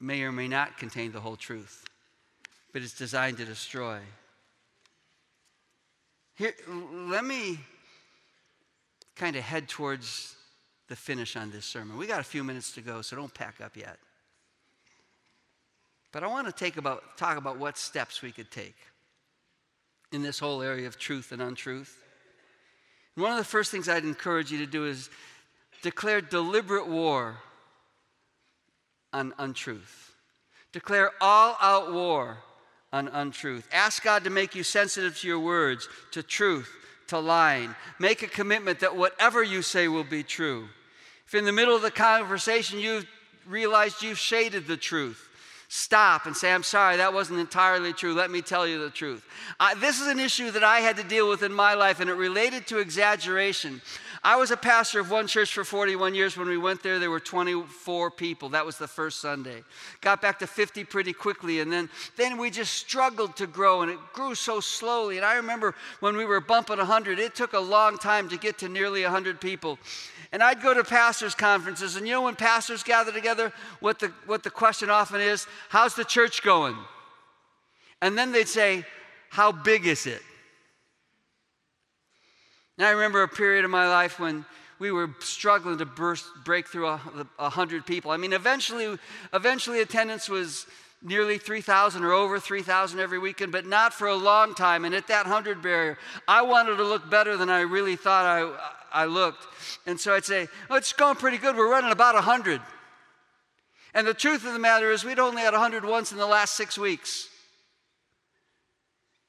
may 0.00 0.22
or 0.22 0.32
may 0.32 0.48
not 0.48 0.78
contain 0.78 1.12
the 1.12 1.20
whole 1.20 1.36
truth, 1.36 1.84
but 2.72 2.82
it's 2.82 2.96
designed 2.96 3.36
to 3.38 3.44
destroy. 3.44 3.98
Here, 6.36 6.54
let 6.68 7.24
me 7.24 7.58
kind 9.16 9.36
of 9.36 9.42
head 9.42 9.68
towards 9.68 10.36
the 10.88 10.96
finish 10.96 11.36
on 11.36 11.50
this 11.50 11.66
sermon. 11.66 11.98
We 11.98 12.06
got 12.06 12.20
a 12.20 12.24
few 12.24 12.44
minutes 12.44 12.72
to 12.72 12.80
go, 12.80 13.02
so 13.02 13.16
don't 13.16 13.34
pack 13.34 13.60
up 13.60 13.76
yet. 13.76 13.98
But 16.12 16.22
I 16.22 16.26
want 16.26 16.46
to 16.46 16.52
take 16.52 16.76
about, 16.76 17.16
talk 17.16 17.36
about 17.36 17.58
what 17.58 17.76
steps 17.76 18.22
we 18.22 18.32
could 18.32 18.50
take 18.50 18.76
in 20.12 20.22
this 20.22 20.38
whole 20.38 20.62
area 20.62 20.86
of 20.86 20.98
truth 20.98 21.32
and 21.32 21.42
untruth. 21.42 22.02
And 23.14 23.22
one 23.22 23.32
of 23.32 23.38
the 23.38 23.44
first 23.44 23.70
things 23.70 23.88
I'd 23.88 24.04
encourage 24.04 24.50
you 24.50 24.58
to 24.58 24.66
do 24.66 24.86
is 24.86 25.10
declare 25.82 26.20
deliberate 26.20 26.88
war 26.88 27.36
on 29.12 29.34
untruth. 29.38 30.14
Declare 30.72 31.12
all 31.20 31.56
out 31.60 31.92
war 31.92 32.38
on 32.92 33.08
untruth. 33.08 33.68
Ask 33.72 34.02
God 34.02 34.24
to 34.24 34.30
make 34.30 34.54
you 34.54 34.62
sensitive 34.62 35.18
to 35.18 35.26
your 35.26 35.40
words, 35.40 35.88
to 36.12 36.22
truth, 36.22 36.70
to 37.08 37.18
lying. 37.18 37.74
Make 37.98 38.22
a 38.22 38.28
commitment 38.28 38.80
that 38.80 38.96
whatever 38.96 39.42
you 39.42 39.62
say 39.62 39.88
will 39.88 40.04
be 40.04 40.22
true. 40.22 40.68
If 41.26 41.34
in 41.34 41.44
the 41.44 41.52
middle 41.52 41.76
of 41.76 41.82
the 41.82 41.90
conversation 41.90 42.78
you've 42.78 43.06
realized 43.46 44.02
you've 44.02 44.18
shaded 44.18 44.66
the 44.66 44.76
truth, 44.76 45.27
stop 45.68 46.26
and 46.26 46.34
say, 46.34 46.50
I'm 46.50 46.62
sorry, 46.62 46.96
that 46.96 47.12
wasn't 47.12 47.40
entirely 47.40 47.92
true. 47.92 48.14
Let 48.14 48.30
me 48.30 48.42
tell 48.42 48.66
you 48.66 48.80
the 48.80 48.90
truth. 48.90 49.24
This 49.80 50.00
is 50.00 50.06
an 50.06 50.18
issue 50.18 50.50
that 50.50 50.64
I 50.64 50.80
had 50.80 50.96
to 50.96 51.04
deal 51.04 51.28
with 51.28 51.42
in 51.42 51.52
my 51.52 51.74
life, 51.74 52.00
and 52.00 52.10
it 52.10 52.14
related 52.14 52.66
to 52.68 52.78
exaggeration. 52.78 53.80
I 54.24 54.34
was 54.34 54.50
a 54.50 54.56
pastor 54.56 54.98
of 54.98 55.12
one 55.12 55.28
church 55.28 55.52
for 55.52 55.62
41 55.62 56.14
years. 56.14 56.36
When 56.36 56.48
we 56.48 56.58
went 56.58 56.82
there, 56.82 56.98
there 56.98 57.10
were 57.10 57.20
24 57.20 58.10
people. 58.10 58.48
That 58.48 58.66
was 58.66 58.76
the 58.76 58.88
first 58.88 59.20
Sunday. 59.20 59.62
Got 60.00 60.20
back 60.20 60.40
to 60.40 60.46
50 60.46 60.82
pretty 60.84 61.12
quickly, 61.12 61.60
and 61.60 61.72
then, 61.72 61.88
then 62.16 62.36
we 62.36 62.50
just 62.50 62.74
struggled 62.74 63.36
to 63.36 63.46
grow, 63.46 63.82
and 63.82 63.90
it 63.92 63.98
grew 64.12 64.34
so 64.34 64.58
slowly. 64.58 65.18
And 65.18 65.24
I 65.24 65.36
remember 65.36 65.74
when 66.00 66.16
we 66.16 66.24
were 66.24 66.40
bumping 66.40 66.78
100, 66.78 67.20
it 67.20 67.36
took 67.36 67.52
a 67.52 67.60
long 67.60 67.96
time 67.96 68.28
to 68.30 68.36
get 68.36 68.58
to 68.58 68.68
nearly 68.68 69.02
100 69.02 69.40
people. 69.40 69.78
And 70.32 70.42
I'd 70.42 70.60
go 70.62 70.74
to 70.74 70.84
pastors' 70.84 71.34
conferences, 71.34 71.96
and 71.96 72.06
you 72.06 72.12
know 72.12 72.22
when 72.22 72.36
pastors 72.36 72.82
gather 72.82 73.12
together, 73.12 73.52
what 73.80 73.98
the, 73.98 74.12
what 74.26 74.42
the 74.42 74.50
question 74.50 74.90
often 74.90 75.20
is 75.20 75.46
how's 75.68 75.94
the 75.94 76.04
church 76.04 76.42
going? 76.42 76.76
And 78.02 78.16
then 78.16 78.32
they'd 78.32 78.48
say, 78.48 78.84
how 79.30 79.52
big 79.52 79.86
is 79.86 80.06
it? 80.06 80.22
And 82.76 82.86
I 82.86 82.90
remember 82.90 83.22
a 83.22 83.28
period 83.28 83.64
of 83.64 83.70
my 83.70 83.88
life 83.88 84.20
when 84.20 84.44
we 84.78 84.92
were 84.92 85.10
struggling 85.18 85.78
to 85.78 85.84
burst, 85.86 86.26
break 86.44 86.68
through 86.68 86.86
a, 86.86 87.00
a 87.38 87.50
hundred 87.50 87.84
people. 87.84 88.10
I 88.12 88.16
mean, 88.16 88.32
eventually, 88.32 88.96
eventually 89.32 89.80
attendance 89.80 90.28
was 90.28 90.66
nearly 91.02 91.38
3,000 91.38 92.04
or 92.04 92.12
over 92.12 92.38
3,000 92.38 93.00
every 93.00 93.18
weekend, 93.18 93.52
but 93.52 93.66
not 93.66 93.92
for 93.92 94.08
a 94.08 94.14
long 94.14 94.54
time. 94.54 94.84
And 94.84 94.94
at 94.94 95.08
that 95.08 95.26
100 95.26 95.62
barrier, 95.62 95.98
I 96.26 96.42
wanted 96.42 96.76
to 96.76 96.84
look 96.84 97.08
better 97.10 97.36
than 97.36 97.48
I 97.50 97.60
really 97.60 97.96
thought 97.96 98.24
I, 98.24 98.77
I 98.92 99.04
looked. 99.04 99.46
And 99.86 99.98
so 99.98 100.14
I'd 100.14 100.24
say, 100.24 100.48
oh, 100.70 100.76
it's 100.76 100.92
going 100.92 101.16
pretty 101.16 101.38
good. 101.38 101.56
We're 101.56 101.70
running 101.70 101.92
about 101.92 102.14
100. 102.14 102.60
And 103.94 104.06
the 104.06 104.14
truth 104.14 104.46
of 104.46 104.52
the 104.52 104.58
matter 104.58 104.90
is, 104.92 105.04
we'd 105.04 105.18
only 105.18 105.42
had 105.42 105.52
100 105.52 105.84
once 105.84 106.12
in 106.12 106.18
the 106.18 106.26
last 106.26 106.54
six 106.54 106.76
weeks. 106.78 107.28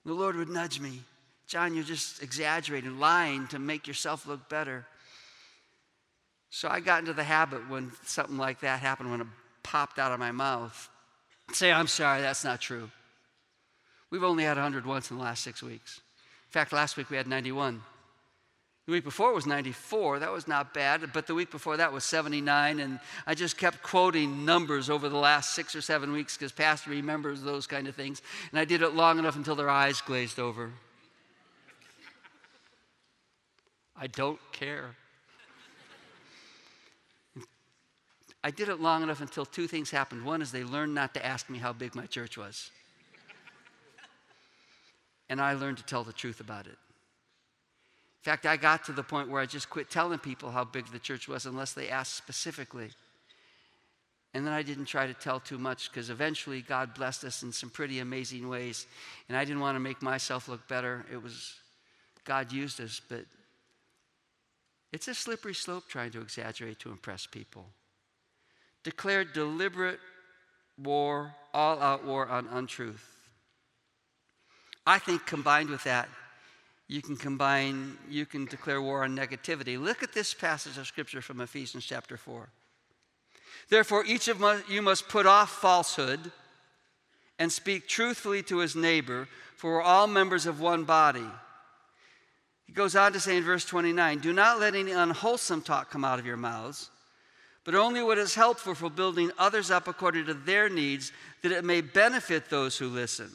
The 0.05 0.13
Lord 0.13 0.35
would 0.35 0.49
nudge 0.49 0.79
me. 0.79 1.01
John, 1.47 1.73
you're 1.73 1.83
just 1.83 2.21
exaggerating, 2.21 2.99
lying 2.99 3.47
to 3.47 3.59
make 3.59 3.87
yourself 3.87 4.27
look 4.27 4.49
better. 4.49 4.85
So 6.51 6.67
I 6.67 6.79
got 6.79 6.99
into 6.99 7.13
the 7.13 7.23
habit 7.23 7.69
when 7.69 7.91
something 8.05 8.37
like 8.37 8.61
that 8.61 8.79
happened, 8.79 9.11
when 9.11 9.21
it 9.21 9.27
popped 9.63 9.99
out 9.99 10.11
of 10.11 10.19
my 10.19 10.31
mouth, 10.31 10.89
say, 11.53 11.71
I'm 11.71 11.87
sorry, 11.87 12.21
that's 12.21 12.43
not 12.43 12.61
true. 12.61 12.89
We've 14.11 14.23
only 14.23 14.43
had 14.43 14.57
100 14.57 14.85
once 14.85 15.11
in 15.11 15.17
the 15.17 15.23
last 15.23 15.43
six 15.43 15.61
weeks. 15.61 16.01
In 16.47 16.51
fact, 16.51 16.73
last 16.73 16.97
week 16.97 17.09
we 17.09 17.17
had 17.17 17.27
91. 17.27 17.81
The 18.89 18.93
week 18.93 19.04
before 19.04 19.34
was 19.34 19.45
94. 19.45 20.17
That 20.17 20.32
was 20.32 20.47
not 20.47 20.73
bad. 20.73 21.13
But 21.13 21.28
the 21.28 21.36
week 21.36 21.52
before 21.52 21.78
that 21.78 21.93
was 21.93 22.04
79. 22.04 22.80
And 22.80 22.99
I 23.28 23.36
just 23.36 23.56
kept 23.56 23.84
quoting 23.84 24.45
numbers 24.45 24.89
over 24.89 25.10
the 25.10 25.17
last 25.17 25.54
six 25.54 25.75
or 25.75 25.82
seven 25.82 26.12
weeks 26.12 26.36
because 26.36 26.52
Pastor 26.52 26.89
remembers 26.89 27.43
those 27.43 27.67
kind 27.67 27.88
of 27.88 27.93
things. 27.93 28.23
And 28.49 28.60
I 28.60 28.65
did 28.65 28.82
it 28.82 28.95
long 28.95 29.19
enough 29.19 29.36
until 29.36 29.56
their 29.56 29.69
eyes 29.69 30.02
glazed 30.02 30.39
over. 30.39 30.71
I 33.95 34.08
don't 34.08 34.39
care. 34.52 34.95
I 38.43 38.49
did 38.49 38.69
it 38.69 38.80
long 38.80 39.04
enough 39.04 39.21
until 39.21 39.45
two 39.45 39.67
things 39.67 39.91
happened. 39.91 40.25
One 40.25 40.41
is 40.41 40.52
they 40.52 40.63
learned 40.63 40.95
not 40.95 41.13
to 41.13 41.23
ask 41.23 41.47
me 41.47 41.60
how 41.60 41.73
big 41.73 41.93
my 41.93 42.08
church 42.08 42.39
was. 42.39 42.71
and 45.30 45.39
I 45.39 45.54
learned 45.54 45.78
to 45.78 45.84
tell 45.84 46.04
the 46.04 46.12
truth 46.12 46.39
about 46.39 46.65
it. 46.65 46.80
In 48.21 48.32
fact, 48.32 48.45
I 48.45 48.58
got 48.58 48.84
to 48.86 48.91
the 48.91 49.03
point 49.03 49.29
where 49.29 49.41
I 49.41 49.45
just 49.45 49.69
quit 49.69 49.89
telling 49.89 50.19
people 50.19 50.51
how 50.51 50.65
big 50.65 50.88
the 50.88 50.99
church 50.99 51.27
was 51.27 51.45
unless 51.45 51.73
they 51.73 51.89
asked 51.89 52.15
specifically. 52.15 52.89
And 54.34 54.45
then 54.45 54.53
I 54.53 54.62
didn't 54.62 54.86
try 54.86 55.08
to 55.08 55.13
tell 55.13 55.39
too 55.39 55.58
much 55.58 55.89
because 55.89 56.10
eventually 56.10 56.62
God 56.62 56.93
blessed 56.93 57.23
us 57.23 57.43
in 57.43 57.51
some 57.51 57.69
pretty 57.69 57.99
amazing 57.99 58.47
ways. 58.47 58.86
And 59.27 59.38
I 59.38 59.45
didn't 59.45 59.62
want 59.62 59.75
to 59.75 59.79
make 59.79 60.01
myself 60.01 60.47
look 60.47 60.67
better. 60.67 61.05
It 61.12 61.21
was 61.21 61.55
God 62.25 62.51
used 62.51 62.79
us, 62.82 63.01
but 63.10 63.25
it's 64.91 65.08
a 65.08 65.15
slippery 65.15 65.55
slope 65.55 65.86
trying 65.88 66.12
to 66.12 66.21
exaggerate 66.21 66.79
to 66.79 66.91
impress 66.91 67.25
people. 67.25 67.65
Declare 68.84 69.25
deliberate 69.25 69.99
war, 70.77 71.34
all 71.53 71.79
out 71.79 72.05
war 72.05 72.27
on 72.27 72.47
untruth. 72.51 73.05
I 74.86 74.99
think 74.99 75.25
combined 75.25 75.69
with 75.69 75.84
that, 75.86 76.10
you 76.89 77.04
can 77.04 77.15
combine, 77.15 77.97
you 78.10 78.25
can 78.25 78.45
declare 78.45 78.82
war 78.82 79.04
on 79.04 79.15
negativity. 79.15 79.80
Look 79.80 80.02
at 80.02 80.12
this 80.12 80.34
passage 80.34 80.75
of 80.78 80.88
scripture 80.88 81.21
from 81.21 81.39
Ephesians 81.39 81.86
chapter 81.86 82.17
4. 82.17 82.49
Therefore, 83.69 84.04
each 84.06 84.28
of 84.28 84.43
you 84.67 84.82
must 84.82 85.08
put 85.08 85.28
off 85.28 85.52
falsehood 85.52 86.32
and 87.38 87.52
speak 87.52 87.88
truthfully 87.88 88.41
to 88.43 88.58
his 88.58 88.75
neighbor, 88.75 89.28
for 89.56 89.73
we're 89.73 89.82
all 89.84 90.08
members 90.08 90.47
of 90.47 90.60
one 90.60 90.84
body. 90.84 91.28
He 92.65 92.73
goes 92.73 92.95
on 92.95 93.13
to 93.13 93.19
say 93.19 93.38
in 93.38 93.43
verse 93.43 93.65
29 93.65 94.17
Do 94.19 94.34
not 94.34 94.60
let 94.60 94.73
any 94.73 94.91
unwholesome 94.91 95.62
talk 95.62 95.91
come 95.91 96.04
out 96.04 96.17
of 96.17 96.25
your 96.25 96.38
mouths, 96.38 96.89
but 97.65 97.75
only 97.75 98.02
what 98.02 98.17
is 98.17 98.34
helpful 98.34 98.73
for 98.73 98.89
building 98.89 99.30
others 99.38 99.69
up 99.69 99.88
according 99.88 100.25
to 100.25 100.34
their 100.34 100.69
needs, 100.69 101.12
that 101.43 101.52
it 101.52 101.63
may 101.63 101.82
benefit 101.82 102.49
those 102.49 102.80
who 102.80 102.88
listen. 102.88 103.30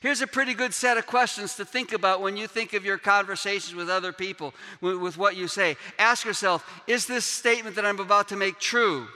Here's 0.00 0.20
a 0.20 0.26
pretty 0.26 0.54
good 0.54 0.74
set 0.74 0.96
of 0.96 1.06
questions 1.06 1.54
to 1.56 1.64
think 1.64 1.92
about 1.92 2.20
when 2.20 2.36
you 2.36 2.46
think 2.46 2.72
of 2.72 2.84
your 2.84 2.98
conversations 2.98 3.74
with 3.74 3.88
other 3.88 4.12
people, 4.12 4.54
with, 4.80 5.16
what 5.16 5.36
you 5.36 5.48
say. 5.48 5.76
Ask 5.98 6.24
yourself 6.24 6.82
Is 6.86 7.06
this 7.06 7.24
statement 7.24 7.76
that 7.76 7.84
I'm 7.84 8.00
about 8.00 8.28
to 8.28 8.36
make 8.36 8.58
true? 8.58 9.08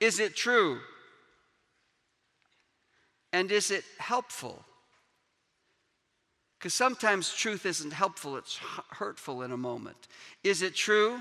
Is 0.00 0.20
it 0.20 0.36
true? 0.36 0.78
And 3.32 3.50
is 3.50 3.70
it 3.70 3.84
helpful? 3.98 4.64
Because 6.58 6.74
sometimes 6.74 7.32
truth 7.32 7.66
isn't 7.66 7.92
helpful, 7.92 8.36
it's 8.36 8.58
hurtful 8.90 9.42
in 9.42 9.52
a 9.52 9.56
moment. 9.56 10.08
Is 10.42 10.62
it 10.62 10.74
true? 10.74 11.20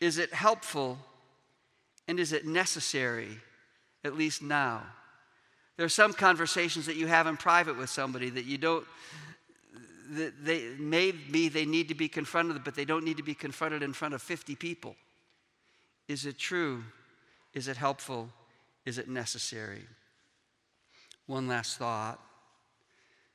Is 0.00 0.18
it 0.18 0.32
helpful? 0.32 0.98
And 2.06 2.20
is 2.20 2.32
it 2.32 2.46
necessary, 2.46 3.38
at 4.04 4.16
least 4.16 4.42
now? 4.42 4.82
There 5.80 5.86
are 5.86 5.88
some 5.88 6.12
conversations 6.12 6.84
that 6.84 6.96
you 6.96 7.06
have 7.06 7.26
in 7.26 7.38
private 7.38 7.78
with 7.78 7.88
somebody 7.88 8.28
that 8.28 8.44
you 8.44 8.58
don't, 8.58 8.86
that 10.10 10.44
they, 10.44 10.74
maybe 10.78 11.48
they 11.48 11.64
need 11.64 11.88
to 11.88 11.94
be 11.94 12.06
confronted, 12.06 12.62
but 12.64 12.74
they 12.74 12.84
don't 12.84 13.02
need 13.02 13.16
to 13.16 13.22
be 13.22 13.32
confronted 13.32 13.82
in 13.82 13.94
front 13.94 14.12
of 14.12 14.20
50 14.20 14.56
people. 14.56 14.94
Is 16.06 16.26
it 16.26 16.38
true? 16.38 16.84
Is 17.54 17.66
it 17.66 17.78
helpful? 17.78 18.28
Is 18.84 18.98
it 18.98 19.08
necessary? 19.08 19.86
One 21.24 21.48
last 21.48 21.78
thought 21.78 22.20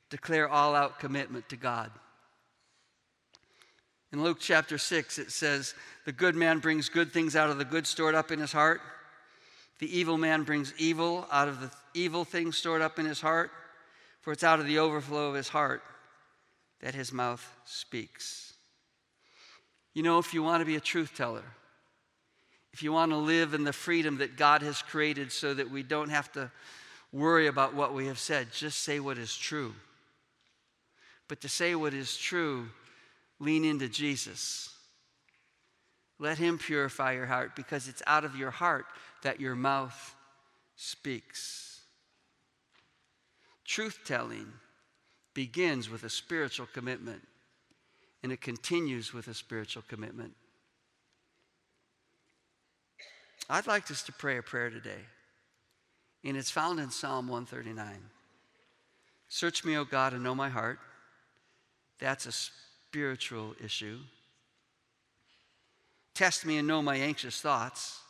declare 0.08 0.48
all 0.48 0.76
out 0.76 1.00
commitment 1.00 1.48
to 1.48 1.56
God. 1.56 1.90
In 4.12 4.22
Luke 4.22 4.38
chapter 4.38 4.78
6, 4.78 5.18
it 5.18 5.32
says, 5.32 5.74
The 6.04 6.12
good 6.12 6.36
man 6.36 6.60
brings 6.60 6.88
good 6.88 7.10
things 7.10 7.34
out 7.34 7.50
of 7.50 7.58
the 7.58 7.64
good 7.64 7.88
stored 7.88 8.14
up 8.14 8.30
in 8.30 8.38
his 8.38 8.52
heart. 8.52 8.80
The 9.80 9.98
evil 9.98 10.16
man 10.16 10.44
brings 10.44 10.72
evil 10.78 11.26
out 11.32 11.48
of 11.48 11.60
the 11.60 11.70
evil 11.96 12.24
things 12.24 12.56
stored 12.56 12.82
up 12.82 12.98
in 12.98 13.06
his 13.06 13.20
heart. 13.20 13.50
For 14.26 14.32
it's 14.32 14.42
out 14.42 14.58
of 14.58 14.66
the 14.66 14.80
overflow 14.80 15.28
of 15.28 15.36
his 15.36 15.48
heart 15.48 15.82
that 16.80 16.96
his 16.96 17.12
mouth 17.12 17.48
speaks. 17.64 18.54
You 19.94 20.02
know, 20.02 20.18
if 20.18 20.34
you 20.34 20.42
want 20.42 20.62
to 20.62 20.64
be 20.66 20.74
a 20.74 20.80
truth 20.80 21.12
teller, 21.16 21.44
if 22.72 22.82
you 22.82 22.92
want 22.92 23.12
to 23.12 23.18
live 23.18 23.54
in 23.54 23.62
the 23.62 23.72
freedom 23.72 24.18
that 24.18 24.36
God 24.36 24.62
has 24.62 24.82
created 24.82 25.30
so 25.30 25.54
that 25.54 25.70
we 25.70 25.84
don't 25.84 26.10
have 26.10 26.32
to 26.32 26.50
worry 27.12 27.46
about 27.46 27.74
what 27.74 27.94
we 27.94 28.06
have 28.08 28.18
said, 28.18 28.48
just 28.52 28.80
say 28.80 28.98
what 28.98 29.16
is 29.16 29.36
true. 29.36 29.72
But 31.28 31.40
to 31.42 31.48
say 31.48 31.76
what 31.76 31.94
is 31.94 32.16
true, 32.16 32.66
lean 33.38 33.64
into 33.64 33.88
Jesus. 33.88 34.74
Let 36.18 36.36
Him 36.36 36.58
purify 36.58 37.12
your 37.12 37.26
heart 37.26 37.54
because 37.54 37.86
it's 37.86 38.02
out 38.08 38.24
of 38.24 38.34
your 38.34 38.50
heart 38.50 38.86
that 39.22 39.40
your 39.40 39.54
mouth 39.54 40.16
speaks. 40.74 41.65
Truth 43.66 44.00
telling 44.04 44.52
begins 45.34 45.90
with 45.90 46.04
a 46.04 46.10
spiritual 46.10 46.68
commitment 46.72 47.22
and 48.22 48.32
it 48.32 48.40
continues 48.40 49.12
with 49.12 49.28
a 49.28 49.34
spiritual 49.34 49.84
commitment. 49.86 50.34
I'd 53.48 53.66
like 53.66 53.90
us 53.90 54.02
to 54.04 54.12
pray 54.12 54.38
a 54.38 54.42
prayer 54.42 54.70
today, 54.70 55.04
and 56.24 56.36
it's 56.36 56.50
found 56.50 56.80
in 56.80 56.90
Psalm 56.90 57.28
139. 57.28 58.00
Search 59.28 59.64
me, 59.64 59.76
O 59.76 59.84
God, 59.84 60.12
and 60.12 60.24
know 60.24 60.34
my 60.34 60.48
heart. 60.48 60.80
That's 62.00 62.26
a 62.26 62.32
spiritual 62.32 63.54
issue. 63.62 64.00
Test 66.14 66.44
me 66.44 66.58
and 66.58 66.66
know 66.66 66.82
my 66.82 66.96
anxious 66.96 67.40
thoughts. 67.40 68.00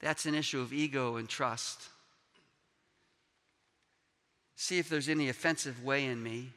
That's 0.00 0.24
an 0.24 0.34
issue 0.34 0.60
of 0.60 0.72
ego 0.72 1.16
and 1.16 1.28
trust. 1.28 1.88
See 4.68 4.78
if 4.78 4.90
there's 4.90 5.08
any 5.08 5.30
offensive 5.30 5.82
way 5.82 6.04
in 6.04 6.22
me. 6.22 6.50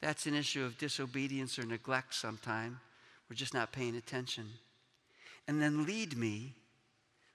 That's 0.00 0.24
an 0.24 0.34
issue 0.34 0.64
of 0.64 0.78
disobedience 0.78 1.58
or 1.58 1.66
neglect 1.66 2.14
sometime. 2.14 2.80
We're 3.28 3.36
just 3.36 3.52
not 3.52 3.70
paying 3.70 3.96
attention. 3.96 4.46
And 5.46 5.60
then 5.60 5.84
lead 5.84 6.16
me 6.16 6.54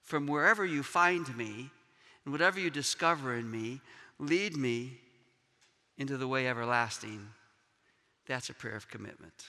from 0.01 0.25
wherever 0.25 0.65
you 0.65 0.81
find 0.81 1.37
me 1.37 1.69
and 2.25 2.31
whatever 2.31 2.59
you 2.59 2.71
discover 2.71 3.35
in 3.35 3.51
me, 3.51 3.81
lead 4.17 4.57
me 4.57 4.97
into 5.95 6.17
the 6.17 6.27
way 6.27 6.47
everlasting. 6.47 7.27
That's 8.25 8.49
a 8.49 8.55
prayer 8.55 8.75
of 8.75 8.87
commitment. 8.87 9.45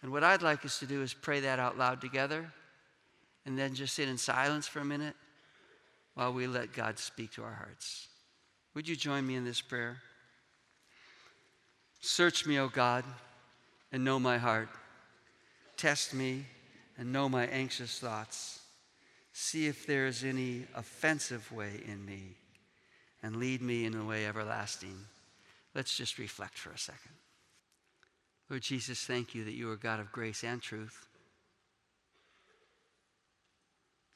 And 0.00 0.12
what 0.12 0.22
I'd 0.22 0.42
like 0.42 0.64
us 0.64 0.78
to 0.78 0.86
do 0.86 1.02
is 1.02 1.12
pray 1.12 1.40
that 1.40 1.58
out 1.58 1.76
loud 1.76 2.00
together 2.00 2.52
and 3.44 3.58
then 3.58 3.74
just 3.74 3.94
sit 3.94 4.08
in 4.08 4.16
silence 4.16 4.68
for 4.68 4.78
a 4.78 4.84
minute 4.84 5.16
while 6.14 6.32
we 6.32 6.46
let 6.46 6.72
God 6.72 7.00
speak 7.00 7.32
to 7.32 7.42
our 7.42 7.54
hearts. 7.54 8.06
Would 8.78 8.86
you 8.86 8.94
join 8.94 9.26
me 9.26 9.34
in 9.34 9.44
this 9.44 9.60
prayer? 9.60 9.96
Search 11.98 12.46
me, 12.46 12.60
O 12.60 12.68
God, 12.68 13.02
and 13.90 14.04
know 14.04 14.20
my 14.20 14.38
heart. 14.38 14.68
Test 15.76 16.14
me 16.14 16.46
and 16.96 17.12
know 17.12 17.28
my 17.28 17.46
anxious 17.46 17.98
thoughts. 17.98 18.60
See 19.32 19.66
if 19.66 19.84
there 19.84 20.06
is 20.06 20.22
any 20.22 20.62
offensive 20.76 21.50
way 21.50 21.82
in 21.88 22.06
me 22.06 22.36
and 23.20 23.34
lead 23.34 23.62
me 23.62 23.84
in 23.84 23.98
the 23.98 24.04
way 24.04 24.26
everlasting. 24.26 24.96
Let's 25.74 25.96
just 25.96 26.16
reflect 26.16 26.56
for 26.56 26.70
a 26.70 26.78
second. 26.78 27.16
Lord 28.48 28.62
Jesus, 28.62 29.00
thank 29.00 29.34
you 29.34 29.44
that 29.44 29.54
you 29.54 29.72
are 29.72 29.76
God 29.76 29.98
of 29.98 30.12
grace 30.12 30.44
and 30.44 30.62
truth. 30.62 31.08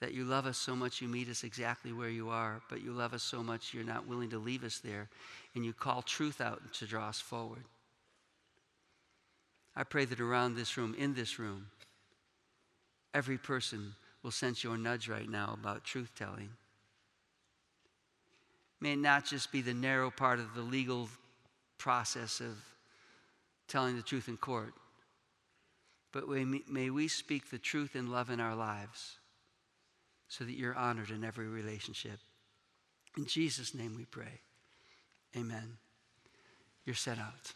That 0.02 0.14
you 0.14 0.24
love 0.24 0.46
us 0.46 0.58
so 0.58 0.74
much, 0.74 1.00
you 1.00 1.06
meet 1.06 1.28
us 1.28 1.44
exactly 1.44 1.92
where 1.92 2.08
you 2.08 2.28
are, 2.28 2.60
but 2.68 2.82
you 2.82 2.90
love 2.90 3.14
us 3.14 3.22
so 3.22 3.40
much, 3.40 3.72
you're 3.72 3.84
not 3.84 4.08
willing 4.08 4.30
to 4.30 4.38
leave 4.38 4.64
us 4.64 4.80
there, 4.80 5.08
and 5.54 5.64
you 5.64 5.72
call 5.72 6.02
truth 6.02 6.40
out 6.40 6.60
to 6.74 6.86
draw 6.86 7.08
us 7.08 7.20
forward. 7.20 7.62
I 9.76 9.84
pray 9.84 10.04
that 10.06 10.18
around 10.18 10.56
this 10.56 10.76
room, 10.76 10.96
in 10.98 11.14
this 11.14 11.38
room, 11.38 11.68
every 13.14 13.38
person 13.38 13.94
will 14.24 14.32
sense 14.32 14.64
your 14.64 14.76
nudge 14.76 15.08
right 15.08 15.30
now 15.30 15.56
about 15.56 15.84
truth 15.84 16.10
telling. 16.18 16.50
May 18.80 18.94
it 18.94 18.98
not 18.98 19.24
just 19.24 19.52
be 19.52 19.62
the 19.62 19.72
narrow 19.72 20.10
part 20.10 20.40
of 20.40 20.52
the 20.56 20.62
legal 20.62 21.10
process 21.78 22.40
of 22.40 22.56
telling 23.68 23.94
the 23.94 24.02
truth 24.02 24.26
in 24.26 24.36
court, 24.36 24.74
but 26.10 26.28
may 26.28 26.90
we 26.90 27.06
speak 27.06 27.50
the 27.50 27.58
truth 27.58 27.94
in 27.94 28.10
love 28.10 28.30
in 28.30 28.40
our 28.40 28.56
lives 28.56 29.18
so 30.32 30.44
that 30.44 30.56
you're 30.56 30.74
honored 30.74 31.10
in 31.10 31.24
every 31.24 31.46
relationship. 31.46 32.18
In 33.18 33.26
Jesus' 33.26 33.74
name 33.74 33.94
we 33.94 34.06
pray. 34.06 34.40
Amen. 35.36 35.76
You're 36.86 36.94
set 36.94 37.18
out. 37.18 37.52